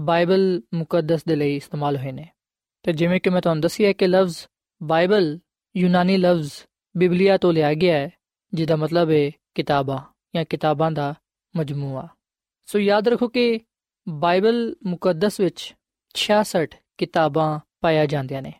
ਬਾਈਬਲ 0.00 0.62
ਮੁਕੱਦਸ 0.74 1.24
ਦੇ 1.24 1.36
ਲਈ 1.36 1.56
ਇਸਤੇਮਾਲ 1.56 1.96
ਹੋਏ 1.96 2.12
ਨੇ। 2.12 2.28
ਤੇ 2.82 2.92
ਜਿਵੇਂ 2.92 3.20
ਕਿ 3.20 3.30
ਮੈਂ 3.30 3.42
ਤੁਹਾਨੂੰ 3.42 3.60
ਦੱਸਿਆ 3.60 3.92
ਕਿ 3.92 4.06
ਲਫ਼ਜ਼ 4.06 4.36
ਬਾਈਬਲ 4.82 5.38
ਯੂਨਾਨੀ 5.76 6.16
ਲਫ਼ਜ਼ 6.16 6.52
ਬਿਬਲੀਆ 6.96 7.38
ਤੋਂ 7.38 7.52
ਲਿਆ 7.52 7.74
ਗਿਆ 7.74 7.98
ਹੈ, 7.98 8.10
ਜਿਹਦਾ 8.54 8.76
ਮਤਲਬ 8.76 9.10
ਹੈ 9.10 9.30
ਕਿਤਾਬਾਂ 9.54 9.98
ਜਾਂ 10.34 10.44
ਕਿਤਾਬਾਂ 10.44 10.90
ਦਾ 10.90 11.14
ਮਜਮੂਆ। 11.56 12.08
ਸੋ 12.66 12.78
ਯਾਦ 12.78 13.08
ਰੱਖੋ 13.08 13.28
ਕਿ 13.28 13.60
ਬਾਈਬਲ 14.08 14.76
ਮੁਕੱਦਸ 14.86 15.40
ਵਿੱਚ 15.40 15.74
66 16.14 16.78
ਕਿਤਾਬਾਂ 16.98 17.60
ਪਾਇਆ 17.80 18.06
ਜਾਂਦੀਆਂ 18.06 18.42
ਨੇ। 18.42 18.52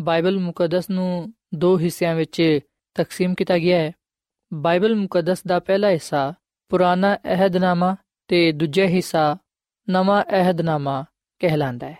ਬਾਈਬਲ 0.00 0.38
ਮੁਕੱਦਸ 0.38 0.90
ਨੂੰ 0.90 1.34
ਦੋ 1.56 1.78
ਹਿੱਸਿਆਂ 1.78 2.14
ਵਿੱਚ 2.14 2.60
ਤਕਸੀਮ 2.94 3.34
ਕੀਤਾ 3.34 3.58
ਗਿਆ 3.58 3.78
ਹੈ। 3.78 3.92
ਬਾਈਬਲ 4.54 4.94
ਮੁਕੱਦਸ 4.94 5.42
ਦਾ 5.46 5.58
ਪਹਿਲਾ 5.58 5.88
ਹਿੱਸਾ 5.90 6.34
ਪੁਰਾਣਾ 6.68 7.16
ਅਹਿਦਨਾਮਾ 7.16 7.96
ਤੇ 8.28 8.52
ਦੂਜਾ 8.52 8.84
ਹਿੱਸਾ 8.84 9.36
ਨਵਾਂ 9.90 10.24
ਅਹਿਦਨਾਮਾ 10.30 11.04
ਕਹਿਲਾਂਦਾ 11.38 11.90
ਹੈ। 11.90 11.98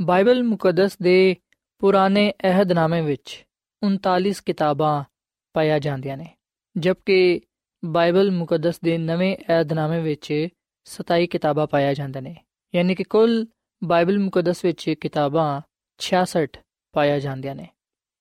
ਬਾਈਬਲ 0.00 0.42
ਮੁਕੱਦਸ 0.42 0.98
ਦੇ 1.02 1.36
ਪੁਰਾਣੇ 1.78 2.32
ਅਹਿਦਨਾਮੇ 2.44 3.00
ਵਿੱਚ 3.00 3.46
39 3.82 4.42
ਕਿਤਾਬਾਂ 4.46 5.04
ਪਾਇਆ 5.52 5.78
ਜਾਂਦੀਆਂ 5.78 6.16
ਨੇ, 6.16 6.36
ਜਦਕਿ 6.76 7.40
ਬਾਈਬਲ 7.84 8.30
ਮੁਕੱਦਸ 8.30 8.80
ਦੇ 8.80 8.98
ਨਵੇਂ 8.98 9.36
ਅਹਿਦਨਾਮੇ 9.48 10.00
ਵਿੱਚ 10.00 10.48
27 10.84 11.26
ਕਿਤਾਬਾਂ 11.26 11.66
ਪਾਇਆ 11.66 11.94
ਜਾਂਦੇ 11.94 12.20
ਨੇ, 12.20 12.36
ਯਾਨੀ 12.74 12.94
ਕਿ 12.94 13.04
ਕੁੱਲ 13.04 13.46
ਬਾਈਬਲ 13.84 14.18
ਮੁਕੱਦਸ 14.18 14.64
ਵਿੱਚ 14.64 14.90
ਕਿਤਾਬਾਂ 14.90 15.60
66 15.98 16.60
ਪਾਇਆ 16.92 17.18
ਜਾਂਦੀਆਂ 17.18 17.54
ਨੇ। 17.54 17.68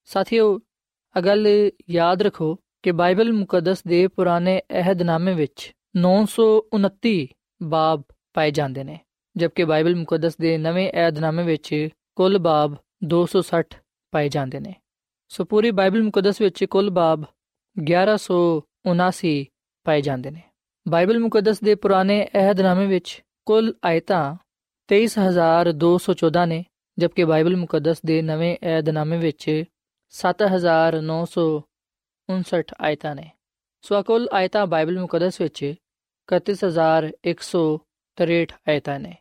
ਸਾਥੀਓ, 0.05 0.59
ਅਗਲ 1.17 1.71
ਯਾਦ 1.89 2.21
ਰੱਖੋ 2.21 2.55
ਕਿ 2.83 2.91
ਬਾਈਬਲ 2.91 3.33
ਮੁਕੱਦਸ 3.33 3.83
ਦੇ 3.83 4.07
ਪੁਰਾਣੇ 4.07 4.61
ਅਹਿਦਨਾਮੇ 4.71 5.33
ਵਿੱਚ 5.33 5.73
929 5.95 7.27
ਬਾਬ 7.63 8.03
ਪਾਏ 8.33 8.51
ਜਾਂਦੇ 8.51 8.83
ਨੇ, 8.83 8.99
ਜਦਕਿ 9.37 9.63
ਬਾਈਬਲ 9.63 9.95
ਮੁਕੱਦਸ 9.95 10.37
ਦੇ 10.37 10.57
ਨਵੇਂ 10.57 10.91
ਅਹਿਦਨਾਮੇ 10.93 11.43
ਵਿੱਚ 11.43 11.87
ਕੁੱਲ 12.15 12.37
ਬਾਬ 12.37 12.75
260 13.03 13.77
ਪਾਏ 14.11 14.29
ਜਾਂਦੇ 14.29 14.59
ਨੇ। 14.59 14.73
ਸੋ 15.29 15.45
ਪੂਰੀ 15.45 15.71
ਬਾਈਬਲ 15.71 16.03
ਮੁਕੱਦਸ 16.03 16.41
ਵਿੱਚ 16.41 16.63
ਕੁੱਲ 16.63 16.89
ਬਾਬ 16.89 17.23
1179 17.77 19.45
ਪਾਏ 19.83 20.01
ਜਾਂਦੇ 20.01 20.31
ਨੇ। 20.31 20.41
ਬਾਈਬਲ 20.87 21.19
ਮੁਕੱਦਸ 21.19 21.59
ਦੇ 21.59 21.75
ਪੁਰਾਣੇ 21.75 22.27
ਅਹਿਦਨਾਮੇ 22.35 22.85
ਵਿੱਚ 22.87 23.23
ਕੁੱਲ 23.45 23.73
ਆਇਤਾਂ 23.85 24.35
23214 24.89 26.45
ਨੇ, 26.45 26.65
ਜਦਕਿ 26.99 27.23
ਬਾਈਬਲ 27.23 27.55
ਮੁਕੱਦਸ 27.55 28.01
ਦੇ 28.05 28.21
ਨਵੇਂ 28.21 28.57
ਏਧਨਾਮੇ 28.63 29.17
ਵਿੱਚ 29.17 29.63
7959 30.09 32.63
ਆਇਤਾਂ 32.81 33.15
ਨੇ। 33.15 33.31
ਸੋ 33.81 34.03
ਕੁੱਲ 34.03 34.29
ਆਇਤਾਂ 34.33 34.67
ਬਾਈਬਲ 34.67 34.99
ਮੁਕੱਦਸ 34.99 35.41
ਵਿੱਚ 35.41 35.73
31163 36.27 38.53
ਆਇਤਾਂ 38.69 38.99
ਨੇ। 38.99 39.15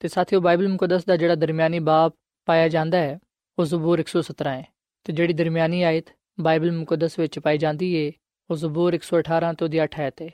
ਤੇ 0.00 0.08
ਸਾਥੀਓ 0.08 0.40
ਬਾਈਬਲ 0.40 0.68
ਮੁਕੱਦਸ 0.68 1.04
ਦਾ 1.04 1.16
ਜਿਹੜਾ 1.16 1.34
ਦਰਮਿਆਨੀ 1.34 1.78
ਬਾਬ 1.78 2.12
ਪਾਇਆ 2.46 2.68
ਜਾਂਦਾ 2.68 2.98
ਹੈ, 2.98 3.18
ਉਹ 3.58 3.64
ਜ਼ਬੂਰ 3.64 3.98
117 3.98 4.50
ਹੈ। 4.50 4.64
ਤੇ 5.04 5.12
ਜਿਹੜੀ 5.12 5.32
ਦਰਮਿਆਨੀ 5.32 5.82
ਆਇਤ 5.82 6.04
ਬਾਈਬਲ 6.40 6.72
ਮੁਕੱਦਸ 6.72 7.18
ਵਿੱਚ 7.18 7.38
ਪਾਈ 7.38 7.58
ਜਾਂਦੀ 7.58 8.06
ਹੈ 8.06 8.12
ਉਹ 8.50 8.56
ਜ਼ਬੂਰ 8.56 8.94
118 8.94 9.54
ਤੋਂ 9.58 9.68
ਦੀ 9.68 9.84
8 9.84 9.88
ਹੈ 9.98 10.10
ਤੇ। 10.10 10.30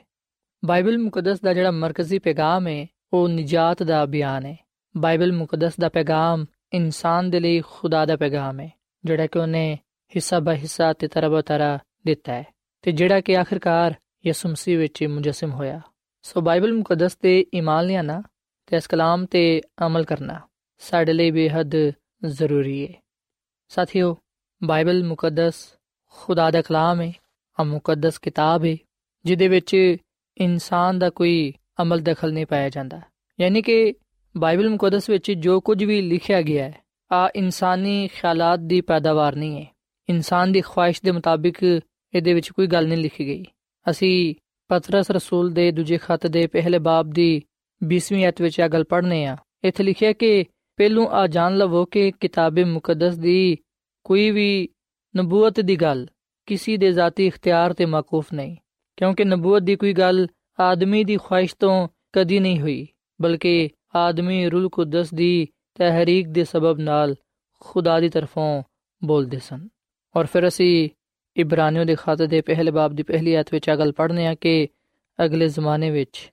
ਬਾਈਬਲ 0.65 0.97
ਮੁਕੱਦਸ 0.97 1.39
ਦਾ 1.39 1.53
ਜਿਹੜਾ 1.53 1.71
ਮਰਕਜ਼ੀ 1.71 2.19
ਪੈਗਾਮ 2.19 2.67
ਹੈ 2.67 2.87
ਉਹ 3.13 3.29
ਨਜਾਤ 3.29 3.83
ਦਾ 3.83 4.05
ਬਿਆਨ 4.05 4.45
ਹੈ 4.45 4.57
ਬਾਈਬਲ 4.97 5.31
ਮੁਕੱਦਸ 5.31 5.73
ਦਾ 5.79 5.89
ਪੈਗਾਮ 5.89 6.45
ਇਨਸਾਨ 6.73 7.29
ਦੇ 7.29 7.39
ਲਈ 7.39 7.61
ਖੁਦਾ 7.61 8.05
ਦਾ 8.05 8.17
ਪੈਗਾਮ 8.17 8.59
ਹੈ 8.59 8.71
ਜਿਹੜਾ 9.05 9.27
ਕਿ 9.27 9.39
ਉਹਨੇ 9.39 9.79
ਹਿੱਸਾ 10.15 10.39
ਬਾ 10.39 10.53
ਹਿੱਸਾ 10.53 10.93
ਤੇ 10.93 11.07
ਤਰਬ 11.07 11.41
ਤਰਾ 11.41 11.79
ਦਿੱਤਾ 12.05 12.33
ਹੈ। 12.33 12.43
ਤੇ 12.81 12.91
ਜਿਹੜਾ 12.91 13.21
ਕਿ 13.21 13.37
ਆਖਿਰਕਾਰ 13.37 13.95
ਯਿਸੂ 14.25 14.49
ਮਸੀਹ 14.49 14.77
ਵਿੱਚ 14.77 15.03
ਮੁਜਸਮ 15.03 15.51
ਹੋਇਆ। 15.51 15.81
ਸੋ 16.21 16.41
ਬਾਈਬਲ 16.41 16.73
ਮੁਕੱਦਸ 16.73 17.15
ਤੇ 17.15 17.45
ਈਮਾਨ 17.55 17.85
ਲਿਆਣਾ 17.85 18.23
ਤੇ 18.65 18.77
ਇਸ 18.77 18.87
ਕਲਾਮ 18.87 19.25
ਤੇ 19.25 19.61
ਅਮਲ 19.85 20.03
ਕਰਨਾ 20.03 20.41
ਸਾਡੇ 20.77 21.13
ਲਈ 21.13 21.31
ਬੇहद 21.31 21.91
ਜ਼ਰੂਰੀ 22.25 22.87
ਹੈ 22.87 22.93
ਸਾਥੀਓ, 23.67 24.17
ਬਾਈਬਲ 24.63 25.03
ਮੁਕੱਦਸ 25.03 25.53
ਖੁਦਾ 26.09 26.51
ਦਾ 26.51 26.61
ਕਲਾਮ 26.61 27.01
ਹੈ 27.01 27.13
ਆ 27.59 27.63
ਮੁਕੱਦਸ 27.63 28.17
ਕਿਤਾਬ 28.17 28.65
ਹੈ 28.65 28.77
ਜਿਹਦੇ 29.25 29.47
ਵਿੱਚ 29.47 29.97
ਇਨਸਾਨ 30.37 30.99
ਦਾ 30.99 31.09
ਕੋਈ 31.09 31.53
ਅਮਲ 31.81 31.99
ਦਖਲ 31.99 32.33
ਨਹੀਂ 32.33 32.45
ਪਾਇਆ 32.45 32.69
ਜਾਂਦਾ। 32.69 33.01
ਯਾਨੀ 33.41 33.61
ਕਿ 33.61 33.93
ਬਾਈਬਲ 34.37 34.69
ਮੁਕੱਦਸ 34.69 35.09
ਵਿੱਚ 35.09 35.31
ਜੋ 35.31 35.61
ਕੁਝ 35.61 35.83
ਵੀ 35.83 36.01
ਲਿਖਿਆ 36.01 36.41
ਗਿਆ 36.41 36.65
ਹੈ 36.65 36.73
ਆ 37.11 37.29
ਇਨਸਾਨੀ 37.35 38.07
ਖਿਆਲਾਤ 38.07 38.59
ਦੀ 38.59 38.81
ਪੈਦਾਵਾਰ 38.81 39.35
ਨਹੀਂ 39.35 39.65
ਹੈ 39.65 39.74
ਇਨਸਾਨ 40.09 40.51
ਦੀ 40.51 40.61
ਖੁਆਇਸ਼ 40.61 41.01
ਦੇ 41.05 41.11
ਮੁਤਾਬਿਕ 41.11 41.63
ਇਹਦੇ 41.63 42.33
ਵਿੱਚ 42.33 42.49
ਕੋਈ 42.49 42.67
ਗੱਲ 42.67 42.87
ਨਹੀਂ 42.87 42.97
ਲਿਖੀ 42.97 43.25
ਗਈ। 43.27 43.45
ਅਸੀਂ 43.89 44.35
ਪਤਰਸ 44.69 45.11
ਰਸੂਲ 45.11 45.51
ਦੇ 45.51 45.71
ਦੂਜੇ 45.71 45.97
ਖੱਤ 45.97 46.27
ਦੇ 46.27 46.45
ਪਹਿਲੇ 46.47 46.79
ਬਾਬ 46.79 47.09
ਦੀ 47.09 47.41
20ਵੀਂ 47.81 48.27
ਅਧ 48.27 48.41
ਵਿੱਚ 48.41 48.59
ਇਹ 48.59 48.69
ਗੱਲ 48.69 48.83
ਪੜ੍ਹਨੇ 48.83 49.25
ਆ। 49.25 49.37
ਇੱਥੇ 49.63 49.83
ਲਿਖਿਆ 49.83 50.13
ਕਿ 50.13 50.45
ਪਹਿਲੂ 50.79 51.07
ਆ 51.11 51.25
ਜਾਣ 51.27 51.57
ਲਵੋ 51.57 51.85
ਕਿ 51.85 52.11
ਕਿਤਾਬੇ 52.11 52.63
ਮੁਕੱਦਸ 52.63 53.17
ਦੀ 53.17 53.57
ਕੋਈ 54.05 54.29
ਵੀ 54.31 54.69
ਨਬੂਵਤ 55.15 55.59
ਦੀ 55.59 55.75
ਗੱਲ 55.75 56.07
ਕਿਸੇ 56.45 56.77
ਦੇ 56.77 56.91
ਜ਼ਾਤੀ 56.91 57.25
ਇਖਤਿਆਰ 57.27 57.73
ਤੇ 57.73 57.85
ਮਾਕੂਫ 57.85 58.33
ਨਹੀਂ, 58.33 58.55
ਕਿਉਂਕਿ 58.97 59.23
ਨਬੂਵਤ 59.23 59.61
ਦੀ 59.61 59.75
ਕੋਈ 59.75 59.93
ਗੱਲ 59.93 60.27
ਆਦਮੀ 60.59 61.03
ਦੀ 61.03 61.17
ਖੁਆਇਸ਼ 61.17 61.55
ਤੋਂ 61.59 61.87
ਕਦੀ 62.13 62.39
ਨਹੀਂ 62.39 62.59
ਹੋਈ, 62.59 62.87
ਬਲਕਿ 63.21 63.69
ਆਦਮੀ 63.95 64.49
ਰੂਲ 64.49 64.69
ਕੁਦਸ 64.69 65.13
ਦੀ 65.13 65.47
ਤਹਿਰੀਕ 65.75 66.27
ਦੇ 66.27 66.43
ਸਬਬ 66.43 66.79
ਨਾਲ 66.79 67.15
ਖੁਦਾ 67.59 67.99
ਦੀ 67.99 68.09
ਤਰਫੋਂ 68.09 68.63
ਬੋਲਦੇ 69.01 69.39
ਸਨ। 69.39 69.67
ਔਰ 70.15 70.25
ਫਿਰ 70.25 70.47
ਅਸੀਂ 70.47 70.89
ਇਬਰਾਨੀਓ 71.35 71.83
ਦੇ 71.83 71.95
ਖਾਤੇ 71.95 72.27
ਦੇ 72.27 72.41
ਪਹਿਲੇ 72.41 72.71
ਬਾਬ 72.71 72.93
ਦੀ 72.93 73.03
ਪਹਿਲੀ 73.03 73.33
ਆਇਤ 73.33 73.53
ਵਿੱਚ 73.53 73.69
ਅਗਲ 73.73 73.91
ਪੜ੍ਹਨੇ 73.91 74.27
ਆ 74.27 74.33
ਕਿ 74.35 74.67
ਅਗਲੇ 75.25 75.47
ਜ਼ਮਾਨੇ 75.47 75.89
ਵਿੱਚ 75.91 76.31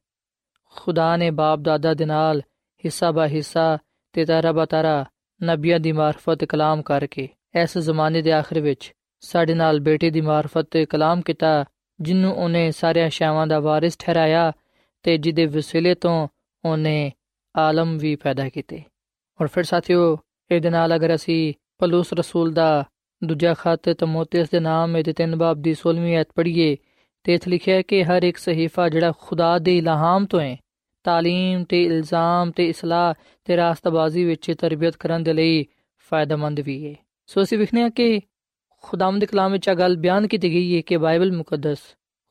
ਖੁਦਾ 0.76 1.16
ਨੇ 1.16 1.30
ਬਾਪ 1.30 1.60
ਦਾਦਾ 1.60 1.94
ਦੇ 1.94 2.04
ਨਾਲ 2.04 2.40
ਹਿੱਸਾ 2.84 3.10
ਬਾ 3.10 3.26
ਹਿੱਸਾ 3.26 3.78
ਤੇ 4.12 4.24
ਤਾਰਾ 4.24 4.52
ਬਾ 4.52 4.64
ਤਾਰਾ 4.64 5.04
ਨਬੀਆਂ 5.42 5.80
ਦੀ 5.80 5.92
ਮਾਰਫਤ 5.92 6.44
ਕਲਾਮ 6.44 6.82
ਕਰਕੇ 6.82 7.28
ਇਸ 7.62 7.78
ਜ਼ਮਾਨੇ 7.78 8.22
ਦੇ 8.22 8.32
ਆਖਰ 8.32 8.60
ਵਿੱਚ 8.60 8.92
ਸਾਡੇ 9.20 9.54
ਨਾਲ 9.54 9.80
ਬੇਟੇ 9.80 10.10
ਦੀ 10.10 10.20
ਮਾਰਫਤ 10.20 10.66
ਤੇ 10.70 10.84
ਕਲਾਮ 10.86 11.20
ਕੀਤਾ, 11.20 11.64
ਜਿੰਨੂੰ 12.00 12.32
ਉਹਨੇ 12.34 12.70
ਸਾਰਿਆਂ 12.70 13.10
ਸ਼ਾਵਾਂ 13.10 13.46
ਦਾ 13.46 13.60
ਵਾਰਿਸ 13.60 13.96
ਠਹਿਰਾਇਆ 13.98 14.52
ਤੇ 15.02 15.16
ਜਿਹਦੇ 15.18 15.46
ਵਸੀਲੇ 15.46 15.94
ਤੋਂ 15.94 16.28
ਉਹਨੇ 16.64 17.12
ਆਲਮ 17.56 17.98
ਵੀ 17.98 18.16
ਪੈਦਾ 18.16 18.48
ਕੀਤੇ। 18.48 18.82
ਔਰ 19.40 19.46
ਫਿਰ 19.46 19.64
ਸਾਥੀਓ, 19.64 20.18
ਇਹਦੇ 20.50 20.70
ਨਾਲ 20.70 20.94
ਅਗਰ 20.96 21.14
ਅਸੀਂ 21.14 21.54
ਪਲੂਸ 21.78 22.12
ਰਸੂਲ 22.12 22.52
ਦਾ 22.52 22.84
ਦੂਜਾ 23.21 23.53
ਖਤ 23.53 23.89
ਤਮੋਥੀਸ 23.89 24.49
ਦੇ 24.49 24.59
ਨਾਮ 24.59 24.97
ਇਹਦੇ 24.97 25.13
ਤਿੰਨ 25.13 25.35
ਬਾਬ 25.35 25.61
ਦੀ 25.61 25.75
16ਵੀਂ 25.75 26.15
ਆਇਤ 26.15 26.31
ਪੜ੍ਹੀਏ 26.35 26.75
ਤੇ 27.25 27.33
ਇਥੇ 27.33 27.49
ਲਿਖਿਆ 27.51 27.75
ਹੈ 27.75 27.81
ਕਿ 27.81 28.03
ਹਰ 28.03 28.23
ਇੱਕ 28.23 28.37
ਸਹੀਫਾ 28.37 28.87
ਜਿਹੜਾ 28.89 29.11
ਖੁਦਾ 29.19 29.57
ਦੇ 29.59 29.77
ਇਲਹਾਮ 29.77 30.25
ਤੋਂ 30.25 30.41
ਹੈ 30.41 30.55
تعلیم 31.05 31.65
ਤੇ 31.69 31.83
ਇਲਜ਼ਾਮ 31.83 32.51
ਤੇ 32.51 32.67
ਇਸਲਾਹ 32.69 33.13
ਤੇ 33.47 33.57
ਰਾਸਤਬਾਜ਼ੀ 33.57 34.23
ਵਿੱਚ 34.23 34.51
ਤਰਬੀਅਤ 34.51 34.97
ਕਰਨ 34.97 35.23
ਦੇ 35.23 35.33
ਲਈ 35.33 35.65
ਫਾਇਦੇਮੰਦ 36.11 36.59
ਵੀ 36.59 36.77
ਹੈ 36.85 36.95
ਸੋ 37.29 37.41
ਅਸੀਂ 37.43 37.57
ਵਿਖਨੇ 37.57 37.83
ਆ 37.83 37.89
ਕਿ 37.89 38.19
ਖੁਦਾਮ 38.83 39.19
ਦੇ 39.19 39.25
ਕਲਾਮ 39.25 39.51
ਵਿੱਚ 39.51 39.67
ਇਹ 39.67 39.75
ਗੱਲ 39.75 39.95
ਬਿਆਨ 39.97 40.27
ਕੀਤੀ 40.27 40.51
ਗਈ 40.51 40.75
ਹੈ 40.75 40.81
ਕਿ 40.81 40.97
ਬਾਈਬਲ 40.97 41.31
ਮੁਕੱਦਸ 41.31 41.79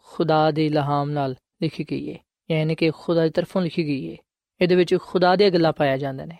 ਖੁਦਾ 0.08 0.50
ਦੇ 0.50 0.66
ਇਲਹਾਮ 0.66 1.10
ਨਾਲ 1.10 1.34
ਲਿਖੀ 1.62 1.84
ਗਈ 1.90 2.12
ਹੈ 2.12 2.18
ਯਾਨੀ 2.50 2.74
ਕਿ 2.74 2.90
ਖੁਦਾ 2.90 3.24
ਦੀ 3.24 3.30
ਤਰਫੋਂ 3.30 3.62
ਲਿਖੀ 3.62 3.86
ਗਈ 3.86 4.10
ਹੈ 4.10 4.16
ਇਹਦੇ 4.60 4.74
ਵਿੱਚ 4.74 4.96
ਖੁਦਾ 5.00 5.34
ਦੀਆਂ 5.36 5.50
ਗੱਲਾਂ 5.50 5.72
ਪਾਇਆ 5.72 5.96
ਜਾਂਦੇ 5.96 6.26
ਨੇ 6.26 6.36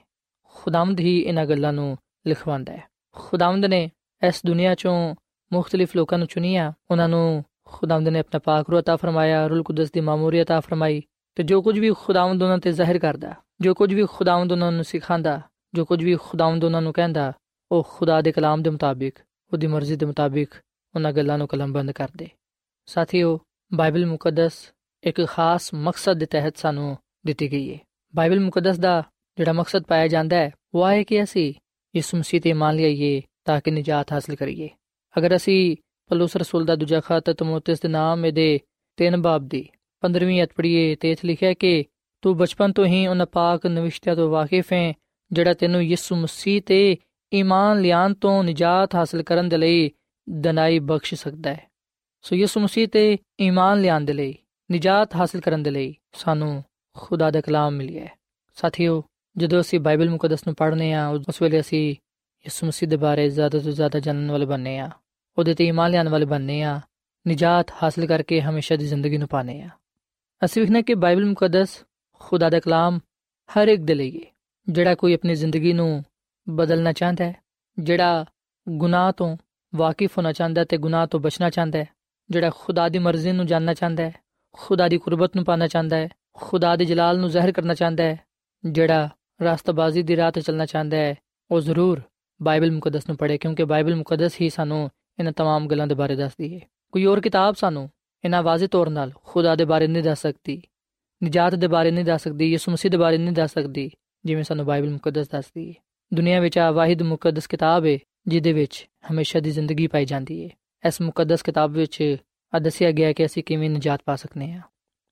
ਖੁਦਾਮਦ 0.55 1.01
ਹੀ 1.01 1.19
ਇਹਨਾਂ 1.19 1.47
ਗੱਲਾਂ 1.47 1.73
ਨੂੰ 1.73 1.97
ਲਿਖਵਾਉਂਦਾ 2.27 2.73
ਹੈ 2.73 2.87
ਖੁਦਾਮਦ 3.17 3.65
ਨੇ 3.65 3.89
ਇਸ 4.23 4.41
ਦੁਨੀਆ 4.47 4.75
ਚੋਂ 4.75 5.15
ਮੁxtਲਿਫ 5.53 5.97
ਲੋਕਾਂ 5.97 6.19
ਨੂੰ 6.19 6.27
ਚੁਣਿਆ 6.27 6.73
ਉਹਨਾਂ 6.91 7.09
ਨੂੰ 7.09 7.45
ਖੁਦਾਮਦ 7.65 8.09
ਨੇ 8.09 8.19
ਆਪਣਾ 8.19 8.39
ਪਾਕ 8.39 8.71
ਰੂਹ 8.71 8.81
عطا 8.81 8.97
ਫਰਮਾਇਆ 8.97 9.47
ਰੂਲ 9.47 9.63
ਕੁਦਸ 9.63 9.91
ਦੀ 9.93 10.01
ਮਾਮੂਰੀਅਤ 10.01 10.53
عطا 10.53 10.61
ਫਰਮਾਈ 10.61 11.03
ਤੇ 11.37 11.43
ਜੋ 11.43 11.63
ਕੁਝ 11.63 11.79
ਵੀ 11.79 11.93
ਖੁਦਾਵੰਦ 11.93 12.43
ਉਹਨਾਂ 12.43 12.59
ਤੇ 12.59 12.73
ਜ਼ਾਹਿਰ 12.73 12.99
ਕਰਦਾ 12.99 13.35
ਜੋ 13.61 13.75
ਕੁਝ 13.75 13.95
ਵੀ 13.95 14.07
ਖੁਦਾਵੰਦ 14.07 14.53
ਉਹਨਾਂ 14.53 14.73
ਨੂੰ 14.73 14.85
ਸਿਖਾਉਂਦਾ 14.85 15.41
ਜੋ 15.75 15.85
ਕੁਝ 15.85 16.05
ਵੀ 16.05 16.17
ਖੁਦਾਵੰਦ 16.17 16.65
ਉਹਨਾਂ 16.65 16.83
ਨੂੰ 16.83 16.93
ਕਹਿੰਦਾ 16.93 17.33
ਉਹ 17.71 17.83
ਖੁਦਾ 17.91 18.21
ਦੇ 18.21 18.33
ਕਲਾਮ 18.33 18.63
ਦੇ 18.63 18.71
ਮੁਤਾਬਿਕ 18.71 19.19
ਉਹਦੀ 19.53 19.67
ਮਰਜ਼ੀ 19.67 19.97
ਦੇ 19.97 20.07
ਮੁਤਾਬਿਕ 20.07 20.55
ਉਹਨਾਂ 20.95 21.13
ਗੱਲਾਂ 21.13 21.39
ਨੂੰ 21.39 21.49
ਕਲਮਬੰਦ 21.49 21.91
ਕਰਦੇ 21.91 22.29
ਸਾਥੀਓ 22.89 23.39
ਬਾਈਬਲ 23.75 24.07
ਮੁਕੱਦਸ 24.07 24.73
ਇੱਕ 25.05 25.25
ਖਾਸ 25.27 25.75
ਮਕਸਦ 25.75 26.19
ਦੇ 26.19 26.27
ਤਹਿਤ 26.27 26.57
ਸਾਨੂੰ 26.57 26.97
ਦਿੱਤੀ 27.27 27.53
ਗਈ 27.53 27.75
ਹੈ 27.75 27.79
ਬਾਈਬਲ 28.15 28.41
ਮੁਕੱਦਸ 28.41 28.79
ਦਾ 28.79 29.03
ਜਿਹੜਾ 29.39 29.53
ਮਕਸਦ 29.53 29.83
ਪਾਇਆ 29.83 30.09
ਜਾਂਦਾ 30.09 30.37
ਹੈ 30.37 30.51
ਉਹ 30.75 30.87
ਹੈ 30.89 31.03
ਕਿ 31.03 31.23
ਅਸੀਂ 31.23 31.53
ਯਿਸੂ 31.95 32.19
ਮਸੀਹ 32.19 32.41
ਤੇ 32.41 32.53
ਮੰਨ 32.53 32.77
ਲਈਏ 32.77 33.23
ਤਾਂ 33.48 33.60
ਕਿ 33.62 33.72
ਨਜਾਤ 33.72 34.12
ਹਾਸਲ 34.14 34.36
ਕਰੀਏ 34.36 34.70
ਅਗਰ 35.16 35.36
ਅਸੀਂ 35.36 35.76
ਪਲੂਸ 36.10 36.36
ਰਸੂਲ 36.38 36.66
ਦਾ 36.66 36.76
ਦੂਜਾ 36.76 37.00
ਖਤ 37.00 37.30
ਤਮੋਥਿਸ 37.30 37.82
ਦੇ 37.82 37.90
ਨਾਮ 37.90 38.26
ਇਹਦੇ 38.26 38.60
3 38.98 39.18
ਬਾਬ 39.22 39.48
ਦੀ 39.48 39.68
15ਵੀਂ 40.04 40.42
ਅਧ 40.44 40.54
ਪੜ੍ਹੀਏ 40.58 40.96
ਤੇ 40.96 41.12
ਇਥੇ 41.12 41.28
ਲਿਖਿਆ 41.28 41.54
ਕਿ 41.54 41.84
ਤੂੰ 42.24 42.36
ਬਚਪਨ 42.38 42.72
ਤੋਂ 42.72 42.86
ਹੀ 42.86 43.06
ਉਹਨਾਂ 43.08 43.26
ਪਾਕ 43.32 43.66
ਨਵਿਸ਼ਤਿਆਂ 43.68 44.16
ਤੋਂ 44.16 44.30
ਵਾਕਿਫ 44.30 44.74
ਹੈ 44.74 44.94
ਜਿਹੜਾ 45.32 45.54
ਤੈਨੂੰ 45.54 45.84
ਯਿਸੂ 45.84 46.16
ਮਸੀਹ 46.16 46.62
ਤੇ 46.62 46.98
ਈਮਾਨ 47.32 47.82
ਲਿਆਨ 47.82 48.14
ਤੋਂ 48.14 48.44
ਨਜਾਤ 48.44 48.96
ਹਾਸਲ 48.96 49.24
ਕਰਨ 49.24 49.50
ਦੇ 49.50 49.58
ਲਈ 49.58 49.90
ਦਨਾਈ 50.28 50.80
ਬਖਸ਼ 50.80 51.14
ਸਕਦਾ 51.14 51.50
ਹੈ 51.50 51.68
ਸੋ 52.26 52.36
ਯਿਸੂ 52.36 52.60
ਮਸੀਹ 52.60 52.88
ਤੇ 52.88 53.18
ਈਮਾਨ 53.42 53.82
ਲਿਆਨ 53.82 54.06
ਦੇ 54.06 54.14
ਲਈ 54.14 54.36
ਨਜਾਤ 54.70 55.16
ਹਾਸਲ 55.16 55.42
ਕਰਨ 55.42 55.64
ਦੇ 55.64 55.72
ਲਈ 55.72 55.94
ਸਾਨੂੰ 56.16 56.64
ਖੁਦਾ 56.96 57.30
ਦਾ 57.32 57.42
ਕਲਾਮ 57.42 57.74
ਮਿਲਿਆ 57.74 58.04
ਹੈ 58.04 58.16
ਸਾਥੀਓ 58.58 59.02
ਜਦੋਂ 59.36 59.60
ਅਸੀਂ 59.62 59.80
ਬਾਈਬਲ 59.80 60.10
ਮੁਕੱਦਸ 60.10 60.46
ਨੂੰ 60.48 60.56
ਪੜ੍ਹਨੇ 60.56 60.94
ਆ 60.94 61.08
ਉਸ 61.28 61.42
ਵੇਲੇ 61.42 61.60
ਅਸੀਂ 61.60 61.96
ਯਿਸੂ 62.46 62.68
ਮਸੀਹ 62.68 62.90
ਦੇ 62.90 62.98
ਬਾਰੇ 62.98 63.30
ਜ਼ਿਆਦਾ 63.30 63.60
ਤੋਂ 63.60 63.72
ਜ਼ਿਆਦਾ 63.72 64.00
ਜਾਣਨ 64.00 64.32
ਵਾਲੇ 64.32 64.46
ਬਣਨੇ 64.46 64.80
ਆ। 64.80 64.90
ਉਹਦੇ 65.38 65.54
ਤੇ 65.54 65.66
ਈਮਾਨ 65.66 65.92
ਲਿਆਉਣ 65.92 66.10
ਵਾਲੇ 66.10 66.26
ਬਣਨੇ 66.26 66.62
ਆ। 66.62 66.82
ਨਜਾਤ 67.28 67.72
ਹਾਸਲ 67.84 68.06
ਕਰਕੇ 68.06 68.42
ਹਮੇਸ਼ਾ 68.42 68.76
ਦੀ 68.76 68.88
ਜ਼ਿੰਦਗੀ 68.88 69.18
ਨੂੰ 69.18 69.28
ਪਾਣੇ 69.28 69.62
ਆ। 69.62 69.70
ਅਸੀਂ 70.46 70.62
ਵਿਖਣਾ 70.62 70.82
ਕਿ 70.82 70.94
ਬਾਈਬਲ 70.94 71.26
ਮੁਕੱਦਸ, 71.26 71.84
ਖੁਦਾ 72.14 72.50
ਦਾ 72.50 72.60
ਕਲਾਮ 72.60 73.00
ਹਰ 73.50 73.68
ਇੱਕ 73.68 73.82
ਦੇ 73.82 73.96
ਲਈ 73.96 74.26
ਜਿਹੜਾ 74.70 74.96
ਕੋਈ 74.96 75.14
ਆਪਣੀ 75.14 75.36
ਜ਼ਿੰਦਗੀ 75.36 75.74
ਨੂੰ 75.74 76.04
ਬਦਲਣਾ 76.50 76.92
ਚਾਹੁੰਦਾ 76.92 77.26
ਹੈ, 77.26 77.36
ਜਿਹੜਾ 77.80 78.26
ਗੁਨਾਹ 78.70 79.12
ਤੋਂ 79.12 79.38
ਵਾਕਿਫ 79.76 80.18
ਹੋਣਾ 80.18 80.32
ਚਾਹੁੰਦਾ 80.32 80.64
ਤੇ 80.64 80.78
ਗੁਨਾਹ 80.78 81.08
ਤੋਂ 81.08 81.20
ਬਚਣਾ 81.20 81.50
ਚਾਹੁੰਦਾ 81.50 81.80
ਹੈ, 81.80 81.88
ਜਿਹੜਾ 82.30 82.52
ਖੁਦਾ 82.56 82.90
ਦੀ 82.90 83.00
ਮਰਜ਼ੀ 83.00 83.32
ਨੂੰ 83.32 83.48
ਜਾਣਨਾ 83.48 83.74
ਚਾਹੁੰਦਾ 83.74 84.04
ਹੈ, 84.04 84.14
ਖੁਦਾ 84.54 84.88
ਦੀ 84.88 84.98
ਕੁਰਬਤ 84.98 85.36
ਨੂੰ 85.36 85.46
ਪਾਣਾ 85.46 85.68
ਚਾਹੁੰਦਾ 85.68 85.96
ਹੈ, 85.98 86.10
ਖੁਦਾ 86.34 86.76
ਦੇ 86.76 86.86
ਜਲਾਲ 86.86 87.20
ਨੂੰ 87.20 87.30
ਜ਼ਾਹਿਰ 87.30 87.52
ਕਰਨਾ 87.52 87.74
ਚਾਹੁੰਦਾ 87.74 88.04
ਹੈ, 88.04 88.20
ਜਿਹੜਾ 88.66 89.10
ਰਸਤਬਾਜ਼ੀ 89.42 90.04
ਦੀ 90.04 90.16
ਰਾਹ 90.16 90.32
ਤੇ 90.32 90.42
ਚੱਲਣਾ 90.42 90.66
ਚਾਹੁੰਦਾ 90.66 90.98
ਹੈ, 90.98 91.16
ਉਹ 91.52 91.62
ਜ਼ਰੂਰ 91.62 92.02
ਬਾਈਬਲ 92.41 92.71
ਮੁਕੱਦਸ 92.71 93.09
ਨੂੰ 93.09 93.17
ਪੜ੍ਹੇ 93.17 93.39
ਕਿਉਂਕਿ 93.39 93.65
ਬਾਈਬਲ 93.65 93.95
ਮੁਕੱਦਸ 93.95 94.41
ਹੀ 94.41 94.49
ਸਾਨੂੰ 94.49 94.91
ਇਹਨਾਂ 95.19 95.33
तमाम 95.33 95.69
ਗੱਲਾਂ 95.69 95.87
ਦੇ 95.87 95.95
ਬਾਰੇ 95.95 96.17
ਦੱਸਦੀ 96.17 96.55
ਹੈ 96.55 96.61
ਕੋਈ 96.93 97.05
ਹੋਰ 97.07 97.21
ਕਿਤਾਬ 97.21 97.55
ਸਾਨੂੰ 97.55 97.89
ਇਹਨਾਂ 98.25 98.43
ਵਾਜ਼ਿਹ 98.43 98.69
ਤੌਰ 98.69 98.89
'ਤੇ 98.89 99.11
ਖੁਦਾ 99.25 99.55
ਦੇ 99.55 99.65
ਬਾਰੇ 99.65 99.87
ਨਹੀਂ 99.87 100.03
ਦੱਸ 100.03 100.23
ਸਕਦੀ 100.23 100.61
ਨਜਾਤ 101.23 101.55
ਦੇ 101.55 101.67
ਬਾਰੇ 101.67 101.91
ਨਹੀਂ 101.91 102.05
ਦੱਸ 102.05 102.23
ਸਕਦੀ 102.23 102.51
ਯਿਸੂ 102.51 102.73
ਮਸੀਹ 102.73 102.91
ਦੇ 102.91 102.97
ਬਾਰੇ 102.97 103.19
ਨਹੀਂ 103.19 103.33
ਦੱਸ 103.33 103.53
ਸਕਦੀ 103.53 103.91
ਜਿਵੇਂ 104.25 104.45
ਸਾਨੂੰ 104.45 104.67
ਬਾਈਬਲ 104.67 104.91
ਮੁਕੱਦਸ 104.91 105.29
ਦੱਸਦੀ 105.29 105.69
ਹੈ 105.69 105.75
ਦੁਨੀਆ 106.13 106.41
ਵਿੱਚ 106.41 106.59
ਆ 106.59 106.71
ਵਾਹਿਦ 106.71 107.03
ਮੁਕੱਦਸ 107.03 107.47
ਕਿਤਾਬ 107.47 107.87
ਹੈ 107.87 107.99
ਜਿਹਦੇ 108.29 108.53
ਵਿੱਚ 108.53 108.87
ਹਮੇਸ਼ਾ 109.11 109.41
ਦੀ 109.41 109.51
ਜ਼ਿੰਦਗੀ 109.51 109.87
ਪਾਈ 109.87 110.05
ਜਾਂਦੀ 110.05 110.45
ਹੈ 110.45 110.51
ਇਸ 110.85 111.01
ਮੁਕੱਦਸ 111.01 111.43
ਕਿਤਾਬ 111.43 111.73
ਵਿੱਚ 111.73 112.03
ਆ 112.53 112.59
ਦੱਸਿਆ 112.59 112.91
ਗਿਆ 112.91 113.13
ਕਿ 113.13 113.27
ਅਸੀਂ 113.27 113.43
ਕਿਵੇਂ 113.45 113.71
ਨਜਾਤ 113.71 114.03
ਪਾ 114.07 114.17
ਸਕਨੇ 114.17 114.53
ਆ 114.53 114.61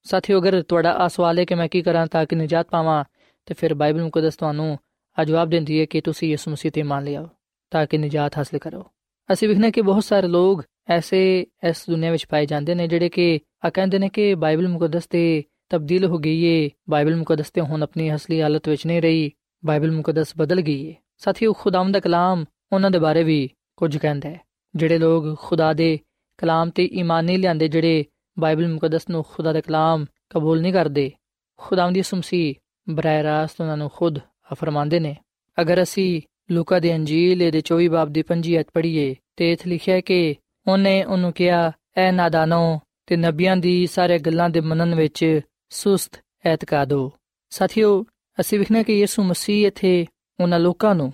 ਸਾਥੀਓ 0.07 0.41
ਅਗਰ 0.41 0.63
ਤੁਹਾਡਾ 0.63 0.93
ਆ 0.93 1.09
ਸਵਾਲ 1.09 1.39
ਹੈ 1.39 1.45
ਕਿ 1.45 1.55
ਮੈਂ 1.55 1.69
ਕੀ 1.69 1.83
ਕਰਾਂ 1.83 2.07
ਤਾਂ 2.07 2.25
ਕਿ 2.27 2.37
ਨਜਾਤ 2.37 2.69
ਪਾਵਾਂ 2.71 3.05
ਤੇ 3.47 3.55
ਫਿਰ 3.55 3.75
ਬਾਈਬਲ 3.75 4.03
ਮੁਕੱਦਸ 4.03 4.37
ਤੁਹਾਨੂੰ 4.37 4.77
ਆ 5.20 5.24
ਜਵਾਬ 5.24 5.50
ਦਿੰਦੀ 5.50 5.80
ਹੈ 5.80 5.86
ਕਿ 5.86 6.02
ਤੁਸੀਂ 6.02 6.30
ਯਿਸੂ 6.30 6.52
ਮਸੀਹ 6.52 6.72
ਤੇ 6.72 6.84
ਮੰਨ 6.84 7.04
ਲਿਆਓ 7.04 7.30
ਤਾਂ 7.72 7.86
ਕਿ 7.86 7.98
ਨਜਾਤ 7.98 8.38
ਹਾਸਲ 8.38 8.58
ਕਰੋ। 8.58 8.86
ਅਸੀਂ 9.34 9.48
ਵਿਖਨੇ 9.48 9.72
ਕਿ 9.72 9.82
ਬਹੁਤ 9.82 10.04
ਸਾਰੇ 10.04 10.28
ਲੋਕ 10.28 10.64
ਐਸੇ 10.88 11.46
ਇਸ 11.70 11.86
ਦੁਨੀਆ 11.90 12.12
ਵਿੱਚ 12.12 12.26
ਪਾਏ 12.26 12.46
ਜਾਂਦੇ 12.46 12.76
ਨੇ 12.76 12.88
ਜਿਹੜੇ 12.88 13.10
ਕਿ 13.10 13.40
ਆ 13.66 13.70
ਕਹਿੰਦੇ 13.70 14.00
ਨੇ 14.00 14.10
ਕਿ 14.10 14.36
ਬਾਈਬਲ 14.36 14.68
ਮੁਕੱਦਸ 14.68 15.08
ਤੇ 15.08 15.44
ਤਬਦੀਲ 15.70 16.06
ਹੋ 16.06 16.18
ਗਈ 16.18 16.44
ਏ, 16.44 16.70
ਬਾਈਬਲ 16.90 17.16
ਮੁਕੱਦਸ 17.16 17.52
ਤੇ 17.52 17.62
ਹੁਣ 17.62 17.84
ਆਪਣੀ 17.84 18.16
ਅਸਲੀ 18.16 18.42
ਹਾਲਤ 18.42 18.70
ਵਿੱਚ 18.70 18.86
ਨਹੀਂ 18.86 19.02
ਰਹੀ, 19.02 19.32
ਬਾਈਬਲ 19.66 19.92
ਮੁਕੱਦਸ 19.92 20.34
ਬਦਲ 20.38 20.62
ਗਈ 20.62 20.86
ਏ। 20.86 20.96
ਸਾਥੀਓ 21.18 21.54
ਖੁਦਾਵੰਦ 21.54 21.94
ਦਾ 21.94 22.00
ਕਲਾਮ 22.00 22.46
ਉਹਨਾਂ 22.74 22.92
ਦੇ 22.92 23.00
ਬਾਰੇ 23.00 23.24
ਵੀ 23.24 23.50
ਕੁਝ 23.78 23.98
ਕਹਿੰਦਾ 23.98 24.30
ਹੈ। 24.30 24.42
ਜਿਹੜੇ 24.76 24.98
ਲੋਕ 24.98 25.40
ਖੁਦਾ 25.40 25.74
ਦੇ 25.74 26.00
ਕਲਾਮ 26.38 26.70
ਤੇ 26.70 26.86
ਈਮਾਨ 26.86 27.26
ਨਹੀਂ 27.26 27.40
ਲਿਆਂਦੇ, 27.40 27.68
ਜਿਹੜੇ 27.68 28.06
ਬਾਈਬਲ 28.40 28.74
ਮੁਕੱਦਸ 28.74 29.10
ਨੂੰ 29.10 29.26
ਖੁਦਾ 29.30 29.54
ਦਾ 29.54 29.62
ਕਲਾਮ 29.62 30.06
ਕਬੂਲ 30.30 30.62
ਨਹੀਂ 30.62 30.74
ਕਰਦੇ 30.74 31.12
ਖੁਦਾਵੰਦ 31.58 31.96
ਦੀ 31.96 32.02
ਸੁਮਸੀ 32.02 32.56
ਬਰਾਏ 32.90 33.24
ਰਾਸਤ 33.24 33.62
ਉਹਨਾਂ 33.62 33.78
ਨੂੰ 33.78 33.90
ਖੁਦ 33.94 34.20
ਫਰਮਾਉਂਦੇ 34.56 35.00
ਨੇ, 35.00 35.16
ਅਗਰ 35.62 35.84
ਅਸੀਂ 35.84 36.22
ਲੂਕਾ 36.52 36.80
ਦੇ 36.80 36.96
ਅੰਜੀਲ 36.96 37.52
ਦੇ 37.52 37.62
24 37.62 37.88
ਬਾਬ 37.88 38.10
ਦੀ 38.10 38.24
5 38.24 38.60
ਅਧ 38.60 38.66
ਪੜ੍ਹੀਏ 38.74 39.16
ਤੇ 39.36 39.52
ਇਥੇ 39.52 39.70
ਲਿਖਿਆ 39.70 40.02
ਕਿ 40.02 40.36
ਉਹਨੇ 40.68 41.04
ਉਹਨੂੰ 41.04 41.34
ਕਿਹਾ, 41.34 41.72
ਐ 41.98 42.12
ਨਾਦਾਨੋ, 42.12 42.80
ਤੇ 43.06 43.16
ਨਬੀਆਂ 43.16 43.58
ਦੀ 43.58 43.88
ਸਾਰੇ 43.88 44.20
ਗੱਲਾਂ 44.20 44.50
ਦੇ 44.50 44.62
ਮੰਨਣ 44.62 44.96
ਵਿੱਚ 44.96 45.40
ਸੁਸਤ 45.70 46.24
ਐਤਕਾਦੋ 46.46 47.12
ਸਾਥੀਓ, 47.50 48.06
ਅਸੀਂ 48.40 48.60
ਵਿਖਣਾ 48.60 48.84
ਕਿ 48.84 49.00
ਯਿਸੂ 49.00 49.24
ਮਸੀਹ 49.24 49.68
ਇਥੇ 49.68 50.06
ਉਹਨਾਂ 50.40 50.60
ਲੋਕਾਂ 50.60 50.96
ਨੂੰ 50.96 51.14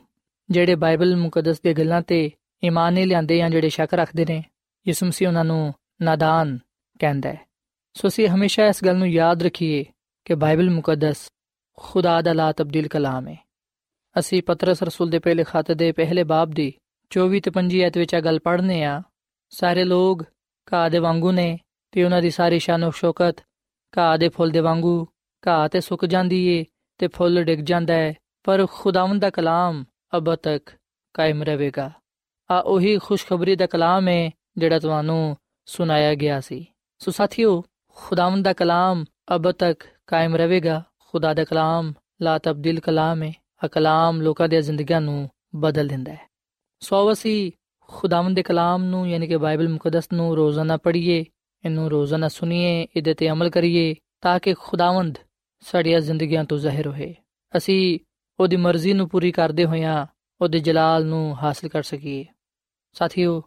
ਜਿਹੜੇ 0.49 0.75
ਬਾਈਬਲ 0.75 1.15
ਮੁਕੱਦਸ 1.15 1.61
ਦੇ 1.61 1.73
ਗੱਲਾਂ 1.73 2.01
ਤੇ 2.01 2.31
ਈਮਾਨ 2.63 2.93
ਨਹੀਂ 2.93 3.07
ਲਿਆਂਦੇ 3.07 3.37
ਜਾਂ 3.37 3.49
ਜਿਹੜੇ 3.49 3.69
ਸ਼ੱਕ 3.69 3.93
ਰੱਖਦੇ 3.93 4.25
ਨੇ, 4.25 4.43
ਯਿਸੂ 4.87 5.05
ਮਸੀਹ 5.05 5.27
ਉਹਨਾਂ 5.27 5.45
ਨੂੰ 5.45 5.73
ਨਾਦਾਨ 6.01 6.59
ਕਹਿੰਦਾ 6.99 7.29
ਹੈ। 7.29 7.39
ਸੋ 7.93 8.07
ਅਸੀਂ 8.07 8.27
ਹਮੇਸ਼ਾ 8.27 8.67
ਇਸ 8.67 8.83
ਗੱਲ 8.85 8.95
ਨੂੰ 8.97 9.09
ਯਾਦ 9.09 9.43
ਰੱਖੀਏ 9.43 9.85
ਕਿ 10.25 10.35
ਬਾਈਬਲ 10.35 10.69
ਮੁਕੱਦਸ 10.69 11.31
ਖੁਦਾ 11.77 12.21
ਦਾ 12.21 12.33
ਲਾ 12.33 12.51
ਤਬਦੀਲ 12.51 12.87
ਕਲਾਮ 12.87 13.27
ਹੈ 13.27 13.37
ਅਸੀਂ 14.19 14.43
ਪਤਰਸ 14.43 14.83
ਰਸੂਲ 14.83 15.09
ਦੇ 15.09 15.19
ਪਹਿਲੇ 15.19 15.43
ਖਾਤੇ 15.43 15.75
ਦੇ 15.75 15.91
ਪਹਿਲੇ 15.91 16.23
ਬਾਬ 16.23 16.51
ਦੀ 16.51 16.73
24 17.11 17.39
ਤੇ 17.39 17.51
25 17.51 17.81
ਐਤ 17.81 17.97
ਵਿੱਚ 17.97 18.15
ਆ 18.15 18.19
ਗੱਲ 18.19 18.39
ਪੜ੍ਹਨੇ 18.39 18.83
ਆ, 18.83 19.01
ਸਾਰੇ 19.49 19.83
ਲੋਕ 19.83 20.23
ਘਾਹ 20.73 20.89
ਦੇ 20.89 20.99
ਵਾਂਗੂ 20.99 21.31
ਨੇ 21.31 21.59
ਤੇ 21.91 22.03
ਉਹਨਾਂ 22.03 22.21
ਦੀ 22.21 22.29
ਸਾਰੀ 22.29 22.59
ਸ਼ਾਨੋ 22.59 22.91
ਸ਼ੌਕਤ 22.91 23.35
ਘਾਹ 23.97 24.17
ਦੇ 24.17 24.29
ਫੁੱਲ 24.29 24.49
ਦੇ 24.49 24.59
ਵਾਂਗੂ, 24.59 25.07
ਘਾਹ 25.47 25.69
ਤੇ 25.69 25.81
ਸੁੱਕ 25.81 26.05
ਜਾਂਦੀ 26.05 26.47
ਏ 26.47 26.65
ਤੇ 26.97 27.07
ਫੁੱਲ 27.07 27.43
ਡਿੱਗ 27.43 27.59
ਜਾਂਦਾ 27.59 27.93
ਹੈ 27.93 28.13
ਪਰ 28.43 28.65
ਖੁਦਾਵੰਦ 28.71 29.21
ਦਾ 29.21 29.29
ਕਲਾਮ 29.29 29.85
ਅਬ 30.17 30.35
ਤੱਕ 30.35 30.69
ਕਾਇਮ 31.13 31.43
ਰਹੇਗਾ। 31.43 31.91
ਆ 32.51 32.59
ਉਹੀ 32.59 32.97
ਖੁਸ਼ਖਬਰੀ 32.97 33.55
ਦਾ 33.55 33.65
ਕਲਾਮ 33.65 34.07
ਹੈ 34.07 34.31
ਜਿਹੜਾ 34.57 34.79
ਤੁਹਾਨੂੰ 34.79 35.37
ਸੁਣਾਇਆ 35.65 36.15
ਗਿਆ 36.15 36.41
ਸੀ। 36.41 36.65
ਸੋ 36.99 37.11
ਸਾਥੀਓ, 37.11 37.63
ਖੁਦਾਵੰਦ 37.89 38.45
ਦਾ 38.45 38.53
ਕਲਾਮ 38.53 39.05
ਅਬ 39.35 39.51
ਤੱਕ 39.51 39.83
ਕਾਇਮ 40.07 40.35
ਰਹੇਗਾ। 40.35 40.83
ਖੁਦਾ 41.15 41.33
ਦਾ 41.33 41.43
ਕਲਾਮ 41.43 41.93
ਲਾ 42.21 42.37
ਤਬਦੀਲ 42.37 42.79
ਕਲਾਮ 42.79 43.23
ਹੈ 43.23 43.33
ਆ 43.63 43.67
ਕਲਾਮ 43.67 44.21
ਲੋਕਾਂ 44.21 44.49
ਦੀਆਂ 44.49 44.61
ਜ਼ਿੰਦਗੀਆਂ 44.61 45.01
ਨੂੰ 45.01 45.29
ਬਦਲ 45.55 45.87
ਦਿੰਦਾ 45.87 46.13
ਹੈ। 46.13 46.29
ਸੋ 46.79 47.11
ਅਸੀਂ 47.11 47.51
ਖੁਦਾਵੰਦ 47.81 48.35
ਦੇ 48.35 48.43
ਕਲਾਮ 48.43 48.83
ਨੂੰ, 48.83 49.09
ਯਾਨੀ 49.09 49.27
ਕਿ 49.27 49.37
ਬਾਈਬਲ 49.37 49.69
ਮੁਕੱਦਸ 49.69 50.09
ਨੂੰ 50.13 50.35
ਰੋਜ਼ਾਨਾ 50.35 50.77
ਪੜ੍ਹੀਏ, 50.77 51.25
ਇਹਨੂੰ 51.65 51.89
ਰੋਜ਼ਾਨਾ 51.89 52.27
ਸੁਣੀਏ, 52.27 52.87
ਇਹਦੇ 52.95 53.13
ਤੇ 53.13 53.29
ਅਮਲ 53.29 53.49
ਕਰੀਏ, 53.49 53.95
ਤਾਂ 54.21 54.39
ਕਿ 54.39 54.53
ਖੁਦਾਵੰਦ 54.53 55.17
ਸਾਡੀਆਂ 55.59 56.01
ਜ਼ਿੰਦਗੀਆਂ 56.01 56.43
ਤੋਂ 56.43 56.57
ਜ਼ਾਹਿਰ 56.57 56.87
ਹੋਏ। 56.87 57.15
ਅਸੀਂ 57.57 57.99
ਉਹਦੀ 58.39 58.55
ਮਰਜ਼ੀ 58.55 58.93
ਨੂੰ 58.93 59.09
ਪੂਰੀ 59.09 59.31
ਕਰਦੇ 59.31 59.65
ਹੋਇਆਂ 59.65 60.07
ਉਹਦੇ 60.41 60.59
ਜਲਾਲ 60.59 61.05
ਨੂੰ 61.05 61.43
ਹਾਸਲ 61.43 61.67
ਕਰ 61.67 61.83
ਸਕੀਏ। 61.83 62.25
ਸਾਥੀਓ, 62.93 63.43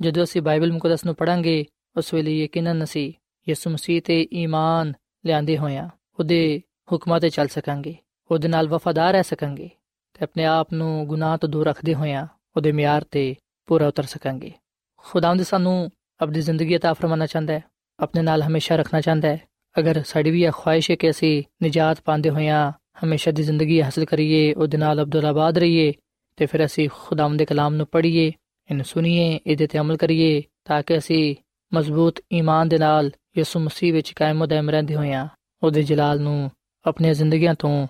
ਜਦੋਂ 0.00 0.24
ਅਸੀਂ 0.24 0.42
ਬਾਈਬਲ 0.42 0.72
ਮੁਕੱਦਸ 0.72 1.04
ਨੂੰ 1.04 1.14
ਪੜਾਂਗੇ 1.14 1.66
ਉਸ 1.96 2.14
ਵੇਲੇ 2.14 2.44
ਯਕੀਨਨ 2.44 2.84
ਅਸੀਂ 2.84 3.12
ਯਿਸੂ 3.48 3.70
ਮਸੀਹ 3.70 4.02
ਤੇ 4.02 4.28
ਈਮਾਨ 4.32 4.92
ਲਿਆਂਦੇ 5.26 5.58
ਹੋਇਆਂ 5.58 5.88
ਉਹਦੇ 6.18 6.62
ਹੁਕਮਾਂ 6.92 7.20
ਤੇ 7.20 7.28
ਚੱਲ 7.28 7.48
ਸਕਾਂਗੇ, 7.48 7.94
ਉਹਦੇ 8.30 8.48
ਨਾਲ 8.48 8.68
ਵਫادار 8.68 9.12
ਰਹਿ 9.12 9.22
ਸਕਾਂਗੇ 9.22 9.70
ਤੇ 10.14 10.24
ਆਪਣੇ 10.24 10.44
ਆਪ 10.44 10.72
ਨੂੰ 10.72 11.06
ਗੁਨਾਹ 11.06 11.36
ਤੋਂ 11.38 11.48
ਦੂਰ 11.48 11.66
ਰੱਖਦੇ 11.66 11.94
ਹੋਇਆਂ 11.94 12.26
ਉਹਦੇ 12.56 12.72
ਮਿਆਰ 12.72 13.04
ਤੇ 13.10 13.34
ਪੂਰਾ 13.66 13.86
ਉਤਰ 13.88 14.02
ਸਕਾਂਗੇ। 14.02 14.52
ਖੁਦਾਵੰਦ 14.96 15.42
ਸਾਨੂੰ 15.42 15.90
ਆਪਣੀ 16.20 16.40
ਜ਼ਿੰਦਗੀ 16.40 16.76
عطا 16.76 16.94
ਫਰਮਾਨਾ 16.94 17.26
ਚਾਹੁੰਦਾ 17.26 17.52
ਹੈ, 17.52 17.62
ਆਪਣੇ 17.98 18.22
ਨਾਲ 18.22 18.42
ਹਮੇਸ਼ਾ 18.42 18.76
ਰੱਖਣਾ 18.76 19.00
ਚਾਹੁੰਦਾ 19.00 19.28
ਹੈ। 19.28 19.40
ਅਗਰ 19.78 20.02
ਸਾਡੀ 20.02 20.30
ਵੀ 20.30 20.44
ਇਹ 20.44 20.50
ਖੁਆਇਸ਼ 20.50 20.90
ਹੈ 20.90 20.96
ਕਿ 20.96 21.10
ਅਸੀਂ 21.10 21.42
ਨਜਾਤ 21.64 22.00
ਪਾਉਂਦੇ 22.00 22.30
ਹੋਇਆਂ 22.30 22.72
ਹਮੇਸ਼ਾ 23.04 23.32
ਦੀ 23.32 23.42
ਜ਼ਿੰਦਗੀ 23.42 23.82
ਹਾਸਲ 23.82 24.04
ਕਰੀਏ, 24.04 24.52
ਉਹਦੇ 24.54 24.78
ਨਾਲ 24.78 25.02
ਅਬਦੁੱਲਾਬਾਦ 25.02 25.58
ਰਹੀਏ 25.58 25.92
ਤੇ 26.36 26.46
ਫਿਰ 26.46 26.64
ਅਸੀਂ 26.64 26.88
ਖੁਦਾਵੰਦ 26.92 27.38
ਦੇ 27.38 27.44
ਕਲਾਮ 27.44 27.74
ਨੂੰ 27.74 27.86
ਪੜ੍ਹੀਏ, 27.86 28.32
ਇਹਨੂੰ 28.70 28.84
ਸੁਣੀਏ, 28.84 29.40
ਇਹਦੇ 29.46 29.66
ਤੇ 29.66 29.78
ਅਮਲ 29.78 29.96
ਕਰੀਏ 29.96 30.42
ਤਾਂ 30.64 30.82
ਕਿ 30.82 30.98
ਅਸੀਂ 30.98 31.36
ਮਜ਼ਬੂਤ 31.74 32.20
ਈਮਾਨ 32.32 32.68
ਦੇ 32.68 32.78
ਨਾਲ 32.78 33.10
ਯਿਸੂ 33.38 33.60
ਮਸੀਹ 33.60 33.92
ਵਿੱਚ 33.92 34.12
ਕਾਇਮ 34.12 34.46
ਦائم 34.46 34.70
ਰਹਿੰਦੇ 34.70 34.94
ਹੋਇਆਂ 34.94 35.28
ਉਹਦੇ 35.62 35.82
ਜلال 35.82 36.18
ਨੂੰ 36.18 36.50
ਆਪਣੀਆਂ 36.86 37.14
ਜ਼ਿੰਦਗੀਆਂ 37.14 37.54
ਤੋਂ 37.54 37.86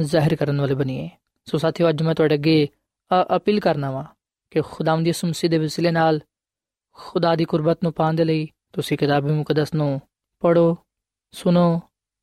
ਜ਼ਾਹਿਰ 0.00 0.36
ਕਰਨ 0.36 0.60
ਵਾਲੇ 0.60 0.74
ਬਣੀਏ। 0.74 1.08
ਸੋ 1.44 1.58
ਸਾਥੀਓ, 1.58 1.88
ਅੱਜ 1.88 2.02
ਮੈਂ 2.02 2.14
ਤੁਹਾਡੇ 2.14 2.34
ਅੱਗੇ 2.34 2.68
ਅਪੀਲ 3.36 3.60
ਕਰਨਾ 3.60 3.90
ਵਾ 3.90 4.04
ਕਿ 4.50 4.60
ਖੁਦਾਵੰਦ 4.60 5.04
ਦੀ 5.04 5.12
ਸੁਮਸੀ 5.12 5.48
ਦੇ 5.48 5.58
ਵਸਿਲੇ 5.58 5.90
ਨਾਲ 5.90 6.20
ਖੁਦਾ 6.92 7.34
ਦੀ 7.36 7.44
ਕੁਰਬਤ 7.44 7.78
ਨੂੰ 7.82 7.92
ਪਾਉਣ 7.92 8.14
ਦੇ 8.14 8.24
ਲਈ 8.24 8.48
ਤੁਸੀਂ 8.72 8.98
ਕਿਤਾਬੇ 8.98 9.32
ਮੁਕੱਦਸ 9.32 9.74
ਨੂੰ 9.74 10.00
ਪੜੋ 10.40 10.76
ਸੁਣੋ, 11.32 11.80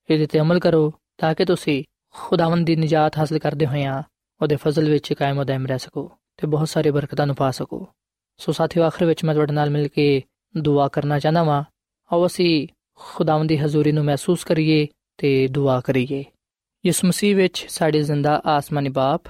ਇਹਦੇ 0.10 0.26
ਤੇ 0.26 0.40
ਅਮਲ 0.40 0.60
ਕਰੋ, 0.60 0.94
ਤਾਂ 1.18 1.34
ਕਿ 1.36 1.46
ਤੁਸੀਂ 1.46 1.84
ਖੁਦਾਵੰਦ 2.14 2.66
ਦੀ 2.68 2.76
ਨਜਾਤ 2.76 3.18
ਹਾਸਲ 3.18 3.40
ਕਰਦੇ 3.40 3.66
ਹੋਇਆਂ 3.66 4.04
ਉਹਦੇ 4.42 4.56
ਫਜ਼ਲ 4.56 4.90
ਵਿੱਚ 4.90 5.14
ਕਾਇਮ 5.14 5.44
ਦائم 5.44 5.68
ਰਹਿ 5.68 5.80
ਸਕੋ 5.80 6.12
ਤੇ 6.38 6.48
ਬਹੁਤ 6.48 6.70
ਸਾਰੇ 6.70 6.92
ਬਰਕਤਾਂ 6.92 7.28
ਨੂੰ 7.28 7.36
ਪਾ 7.36 7.52
ਸਕੋ। 7.52 7.88
ਸੋ 8.38 8.52
ਸਾਥੀਓ, 8.52 8.84
ਆਖਰ 8.84 9.06
ਵਿੱਚ 9.06 9.24
ਮੈਂ 9.26 9.34
ਤੁਹਾਡੇ 9.34 9.54
ਨਾਲ 9.54 9.70
ਮਿਲ 9.70 9.88
ਕੇ 9.88 10.24
ਦੁਆ 10.58 10.88
ਕਰਨਾ 10.88 11.20
ਚਾਹਨਾ 11.20 11.44
ਵਾਂ। 11.44 11.64
ਆਓ 12.14 12.26
ਅਸੀਂ 12.26 12.68
ਖੁਦਾਵੰਦ 12.96 13.50
ਦੀ 13.50 13.58
ਹਜ਼ੂਰੀ 13.58 13.92
ਨੂੰ 13.92 14.06
ਮਹਿਸੂਸ 14.06 14.44
ਕਰੀਏ 14.44 14.88
ਤੇ 15.18 15.48
ਦੁਆ 15.48 15.80
ਕਰੀਏ। 15.80 16.24
ਇਸ 16.86 17.06
ਮਸੀਹ 17.06 17.36
ਵਿੱਚ 17.36 17.66
ਸਾਡੇ 17.70 18.02
ਜ਼ਿੰਦਾ 18.02 18.42
ਆਸਮਾਨੀ 18.46 18.90
ਬਾਪ, 18.90 19.22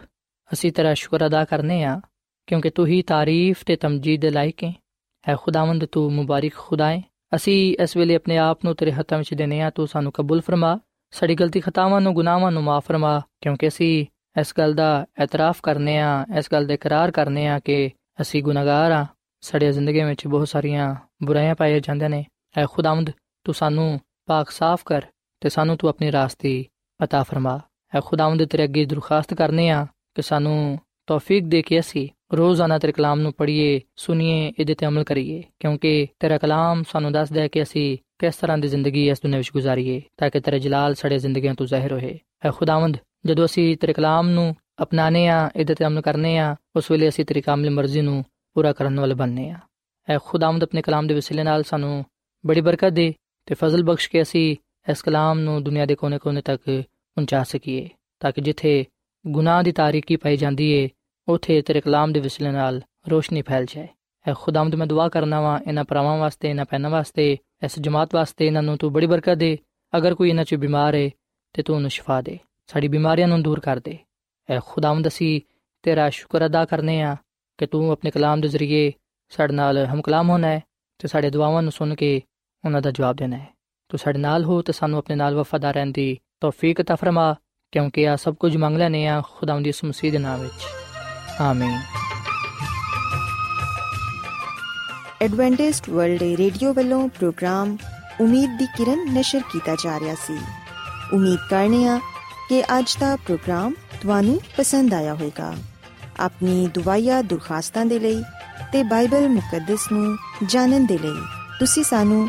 ਅਸੀਂ 0.54 0.71
ਤੇਰਾ 0.71 0.93
ਸ਼ੁਕਰ 0.93 1.26
ਅਦਾ 1.28 1.45
ਕਰਨੇ 1.45 1.84
ਆ, 1.84 2.02
ਕਿਉਂਕਿ 2.48 2.69
ਤੂੰ 2.69 2.88
ਹੀ 2.88 3.02
ਤਾਰੀਫ 3.02 3.63
ਤੇ 3.65 3.76
ਤਮਜੀਦ 3.76 4.21
ਦੇ 4.21 4.30
ਲਾਇਕ 4.30 4.63
ਹੈ 4.63 4.74
ਹੈ 5.30 5.36
ਖੁਦਾਵੰਦ, 5.36 5.86
ਤੂੰ 5.86 6.13
ਮੁਬਾਰਕ 6.13 6.54
ਖੁਦਾ 6.54 6.91
ਹੈ 6.91 7.02
ਅਸੀਂ 7.36 7.76
ਇਸ 7.84 7.98
ਵੇਲੇ 7.98 8.15
ਆਪਣੇ 8.15 8.38
ਆਪ 8.38 8.65
ਨੂੰ 8.65 8.76
ਤੇਰੇ 8.76 8.91
ਹੱਥਾਂ 8.91 9.17
ਵਿੱਚ 9.17 9.34
ਦੇਨੇ 9.34 9.62
ਆ, 9.62 9.69
ਤੂੰ 9.69 9.88
ਸਾਨੂੰ 9.88 10.12
ਕਬੂਲ 10.12 10.41
ਫਰਮਾ, 10.41 10.80
ਸਾਡੀ 11.12 11.36
ਗਲਤੀ 11.36 11.60
ਖਤਾਵਾਂ 11.60 12.02
ਨੂੰ 12.02 12.13
ਗੁਨਾਹਾਂ 12.13 12.52
ਨੂੰ 12.52 12.63
ਮਾਫ 12.63 12.86
ਫਰਮਾ, 12.88 13.21
ਕਿਉਂਕਿ 13.41 13.67
ਅਸੀਂ 13.67 14.06
ਇਸ 14.39 14.54
ਗੱਲ 14.58 14.74
ਦਾ 14.74 15.06
ਇਤਰਾਫ 15.24 15.62
ਕਰਨੇ 15.63 15.98
ਆ, 16.00 16.26
ਇਸ 16.38 16.45
ਗੱਲ 16.52 16.67
ਦਾ 16.67 16.74
ਇਕਰਾਰ 16.74 17.12
ਕਰਨੇ 17.12 17.48
ਆ 17.48 17.60
ਕਿ 17.60 17.91
ਅਸੀਂ 18.21 18.43
ਗੁਨਾਹਗਾਰ 18.43 18.91
ਆ। 18.91 19.06
ਸਾਡੀ 19.41 19.71
ਜ਼ਿੰਦਗੀ 19.71 20.04
ਵਿੱਚ 20.04 20.28
ਬਹੁਤ 20.28 20.48
ਸਾਰੀਆਂ 20.48 20.95
ਬੁਰਾਈਆਂ 21.24 21.56
ਪਾਈਆਂ 21.56 21.80
ਜਾਂਦੀਆਂ 21.80 22.10
ਨੇ। 22.10 22.26
ਐ 22.58 22.65
ਖੁਦਾਵੰਦ, 22.71 23.10
ਤੂੰ 23.43 23.56
ਸਾਨੂੰ 23.56 24.00
ਪਾਕ 24.26 24.50
ਸਾਫ਼ 24.50 24.82
ਕਰ 24.86 25.02
ਤੇ 25.42 25.49
ਸਾਨੂੰ 25.49 25.77
ਤੂੰ 25.77 25.90
ਆਪਣੀ 25.90 26.12
ਰਾਸਤੇ 26.12 26.53
عطا 27.01 27.23
ਫਰਮਾ 27.25 27.59
ਐ 27.94 28.01
ਖੁਦਾਵੰਦ 28.01 28.44
ਤੇਰੇ 28.44 28.64
ਅੱਗੇ 28.64 28.85
ਦਰਖਾਸਤ 28.85 29.35
ਕਰਨੇ 29.35 29.68
ਆ 29.70 29.87
ਕਿ 30.14 30.23
ਸਾਨੂੰ 30.23 30.79
ਤੌਫੀਕ 31.07 31.44
ਦੇ 31.44 31.62
ਕੇ 31.62 31.79
ਅਸੀਂ 31.81 32.09
ਰੋਜ਼ਾਨਾ 32.35 32.79
ਤੇਰੇ 32.79 32.92
ਕਲਾਮ 32.92 33.20
ਨੂੰ 33.20 33.33
ਪੜ੍ਹੀਏ 33.33 33.81
ਸੁਣੀਏ 33.96 34.53
ਇਹਦੇ 34.59 34.75
ਤੇ 34.75 34.87
ਅਮਲ 34.87 35.05
ਕਰੀਏ 35.05 35.42
ਕਿਉਂਕਿ 35.61 36.07
ਤੇਰਾ 36.20 36.38
ਕਲਾਮ 36.38 36.83
ਸਾਨੂੰ 36.83 37.12
ਦੱਸਦਾ 37.12 37.40
ਹੈ 37.40 37.49
ਕਿ 37.49 37.62
ਅਸੀਂ 37.62 37.96
ਕਿਸ 38.18 38.37
ਤਰ੍ਹਾਂ 38.37 38.59
ਦੀ 38.59 38.68
ਜ਼ਿੰਦਗੀ 38.68 39.09
ਇਸ 39.09 39.20
ਦੁਨੀਆਂ 39.23 39.38
ਵਿੱਚ 39.38 39.51
ਗੁਜ਼ਾਰੀਏ 39.53 40.01
ਤਾਂ 40.16 40.31
ਕਿ 40.31 40.40
ਤੇਰਾ 40.40 40.59
ਜਲਾਲ 40.59 40.94
ਸਾਡੇ 40.94 41.18
ਜ਼ਿੰਦਗੀਆਂ 41.18 41.55
ਤੋਂ 41.55 41.66
ਜ਼ਾਹਿਰ 41.66 41.92
ਹੋਏ 41.92 42.18
ਐ 42.44 42.51
ਖੁਦਾਵੰਦ 42.51 42.96
ਜਦੋਂ 43.27 43.44
ਅਸੀਂ 43.44 43.77
ਤੇਰੇ 43.77 43.92
ਕਲਾਮ 43.92 44.29
ਨੂੰ 44.29 44.55
ਅਪਣਾਣੇ 44.83 45.27
ਆ 45.29 45.51
ਇਹਦੇ 45.57 45.75
ਤੇ 45.75 45.87
ਅਮਲ 45.87 46.01
ਕਰਨੇ 46.01 46.37
ਆ 46.38 46.55
ਉਸ 46.77 46.90
ਵੇਲੇ 46.90 47.09
ਅਸੀਂ 47.09 47.25
ਤੇਰੀ 47.25 47.40
ਕਾਮਿਲ 47.40 47.70
ਮਰਜ਼ੀ 47.70 48.01
ਨੂੰ 48.01 48.23
ਪੂਰਾ 48.57 48.73
ਕਰਨ 48.73 49.01
ਵਾਲੇ 49.01 49.14
ਬਣਨੇ 49.14 49.51
ਆ 49.51 49.59
ਐ 50.09 50.18
ਖੁਦਾਵੰਦ 50.18 50.62
ਆਪਣੇ 50.62 50.83
ਕਲਾਮ 50.83 51.07
ਦੇ 51.07 51.14
ਵਸੀਲੇ 51.14 51.42
ਨਾਲ 51.42 51.62
ਸਾਨੂੰ 51.62 52.05
ਬੜੀ 52.44 52.61
ਬਰਕਤ 52.61 52.92
ਦੇ 52.92 53.12
ਤੇ 53.49 53.55
ਫਜ਼ਲ 53.55 53.83
ਬਖਸ਼ 53.85 54.09
ਕੇ 54.11 54.23
ਅਸੀਂ 54.23 54.57
ਇਸ 54.89 55.02
ਕਲਾਮ 55.02 55.39
ਨੂੰ 55.39 55.63
ਦੁਨੀਆ 55.63 55.86
ਦੇ 55.86 55.95
ਕੋਨੇ-ਕੋਨੇ 55.95 56.41
ਤੱਕ 56.41 56.84
ਪਹੁੰਚਾ 57.15 57.43
ਸਕੀਏ, 57.43 57.89
ਤਾਂ 58.19 58.32
ਕਿ 58.32 58.41
ਜਿੱਥੇ 58.41 58.86
ਗੁਨਾਹ 59.28 59.63
ਦੀ 59.63 59.71
ਤਾਰੀਕੀ 59.71 60.15
ਪਾਈ 60.15 60.38
ਜਾਂਦੀ 60.38 60.71
ਏ, 60.71 60.89
ਉਥੇ 61.28 61.62
ਤੇਰੇ 61.62 61.82
ਕਲਾਮ 61.82 62.13
ਦੇ 62.13 62.19
ਵਸੀਲੇ 62.19 62.52
ਨਾਲ 62.52 62.82
ਰੋਸ਼ਨੀ 63.10 63.41
ਫੈਲ 63.41 63.65
ਜਾਏ। 63.65 63.88
ਐ 64.28 64.34
ਖੁਦਾਵੰਦ, 64.34 64.76
ਮੈਂ 64.76 64.88
ਦੁਆ 64.88 65.10
ਕਰਨਾ 65.10 65.41
ਵਾਂ 65.41 65.60
ਇਹਨਾਂ 65.67 65.84
ਪਰਾਵਾਂ 65.84 66.17
ਵਾਸਤੇ, 66.17 66.50
ਇਹਨਾਂ 66.50 66.65
ਪੈਨਾਂ 66.65 66.89
ਵਾਸਤੇ, 66.89 67.38
ਇਸ 67.65 67.80
ਜਮਾਤ 67.80 68.15
ਵਾਸਤੇ 68.15 68.48
ਇਹਨਾਂ 68.48 68.63
ਨੂੰ 68.63 68.78
ਤੂੰ 68.78 68.93
ਬੜੀ 68.93 69.08
ਬਰਕਤ 69.08 69.34
ਦੇ। 69.34 69.60
ਅਗਰ 69.98 70.15
ਕੋਈ 70.15 70.30
ਇਹਨਾਂ 70.30 70.43
'ਚ 70.43 70.56
ਬਿਮਾਰ 70.56 70.95
ਹੈ 70.95 71.10
ਤੇ 71.54 71.63
ਤੂੰ 71.63 71.76
ਉਹਨੂੰ 71.76 71.89
ਸ਼ਿਫਾ 71.89 72.21
ਦੇ। 72.21 72.39
ਸਾਡੀ 72.67 72.88
ਬਿਮਾਰੀਆਂ 72.88 73.28
ਨੂੰ 73.28 73.41
ਦੂਰ 73.41 73.60
ਕਰ 73.60 73.80
ਦੇ। 73.80 73.98
ਐ 74.50 74.60
ਖੁਦਾਵੰਦ, 74.65 75.08
ਅਸੀਂ 75.08 75.41
ਤੇਰਾ 75.84 76.10
ਸ਼ੁਕਰ 76.10 76.45
ਅਦਾ 76.45 76.65
ਕਰਨੇ 76.65 77.02
ਆ 77.02 77.15
ਕਿ 77.58 77.65
ਤੂੰ 77.65 77.91
ਆਪਣੇ 77.91 78.12
ਕਲਾਮ 78.12 78.41
ਦੇ 78.41 78.48
ਜ਼ਰੀਏ 78.48 78.91
ਸਾਡੇ 79.30 79.54
ਨਾਲ 79.54 79.86
ਹਮ 79.86 80.02
ਕਲਾਮ 80.02 80.30
ਹੋਣਾ 80.30 80.48
ਹੈ 80.48 80.63
ਤੇ 81.00 81.08
ਸਾਡੇ 81.08 81.30
ਦੁਆਵਾਂ 81.30 81.63
ਨੂੰ 81.63 81.71
ਸੁਣ 81.71 81.95
ਕੇ 81.95 82.21
ਉਹਨਾਂ 82.65 82.82
ਦਾ 82.82 82.91
ਜਵਾਬ 82.91 83.15
ਦੇਣਾ 83.15 83.38
ਹੈ 83.38 83.55
ਤੂੰ 83.88 83.99
ਸਾਡੇ 83.99 84.18
ਨਾਲ 84.18 84.44
ਹੋ 84.44 84.62
ਤੇ 84.62 84.73
ਸਾਨੂੰ 84.73 84.99
ਆਪਣੇ 84.99 85.16
ਨਾਲ 85.16 85.35
ਵਫਾਦਾਰ 85.35 85.75
ਰਹਿਣ 85.75 85.92
ਦੀ 85.92 86.18
ਤੌਫੀਕ 86.40 86.81
عطا 86.81 86.96
ਫਰਮਾ 86.96 87.35
ਕਿਉਂਕਿ 87.73 88.09
ਆ 88.09 88.16
ਸਭ 88.16 88.35
ਕੁਝ 88.35 88.57
ਮੰਗ 88.57 88.77
ਲੈਨੇ 88.77 89.07
ਆ 89.09 89.20
ਖੁਦਾਵੰਦ 89.20 89.64
ਦੀ 89.64 89.73
ਮਸੀਹ 89.85 90.12
ਦੇ 90.12 90.18
ਨਾਮ 90.18 90.40
ਵਿੱਚ 90.40 90.66
ਆਮੀਨ 91.40 91.81
ਐਡਵੈਂਟਿਸਟ 95.23 95.90
ਵਰਲਡ 95.90 96.23
ਰੇਡੀਓ 96.23 96.73
ਵੱਲੋਂ 96.73 97.09
ਪ੍ਰੋਗਰਾਮ 97.09 97.77
ਉਮੀਦ 98.20 98.59
ਦੀ 98.59 98.66
ਕਿਰਨ 98.77 99.12
ਨਿਸ਼ਰ 99.12 99.40
ਕੀਤਾ 99.53 99.75
ਜਾ 99.75 100.01
ਰਿਹਾ 100.01 100.14
ਸੀ 100.14 100.38
ਉਮੀਦ 101.12 101.38
ਕਰਨੇ 101.51 101.88
ਆ 101.88 102.01
ਕਿ 102.49 102.62
ਅੱਜ 102.79 102.96
ਦਾ 103.01 103.16
ਪ੍ਰੋਗਰਾਮ 103.16 103.75
ਤੁਹਾਨੂੰ 104.03 104.40
ਪਸੰਦ 104.57 104.94
ਆਇਆ 104.94 105.14
ਹੋਵੇਗਾ 105.14 105.55
ਆਪਣੀ 106.20 106.68
ਦੁਆਇਆ 106.75 107.23
ਦੁਰਖਾਸਤਾਂ 107.23 107.85
ਦੇ 107.87 107.99
ਲਈ 107.99 108.23
ਤੇ 108.73 108.83
ਬਾਈਬਲ 108.83 109.29
ਮੁਕੱਦਸ 109.29 109.92
ਨੂੰ 109.92 110.16
ਜਾਣਨ 110.46 110.87
ਦੇ 110.87 110.99
ਲਈ 110.99 111.23
ਤੁਸੀਂ 111.59 111.85
ਸਾਨੂੰ 111.85 112.29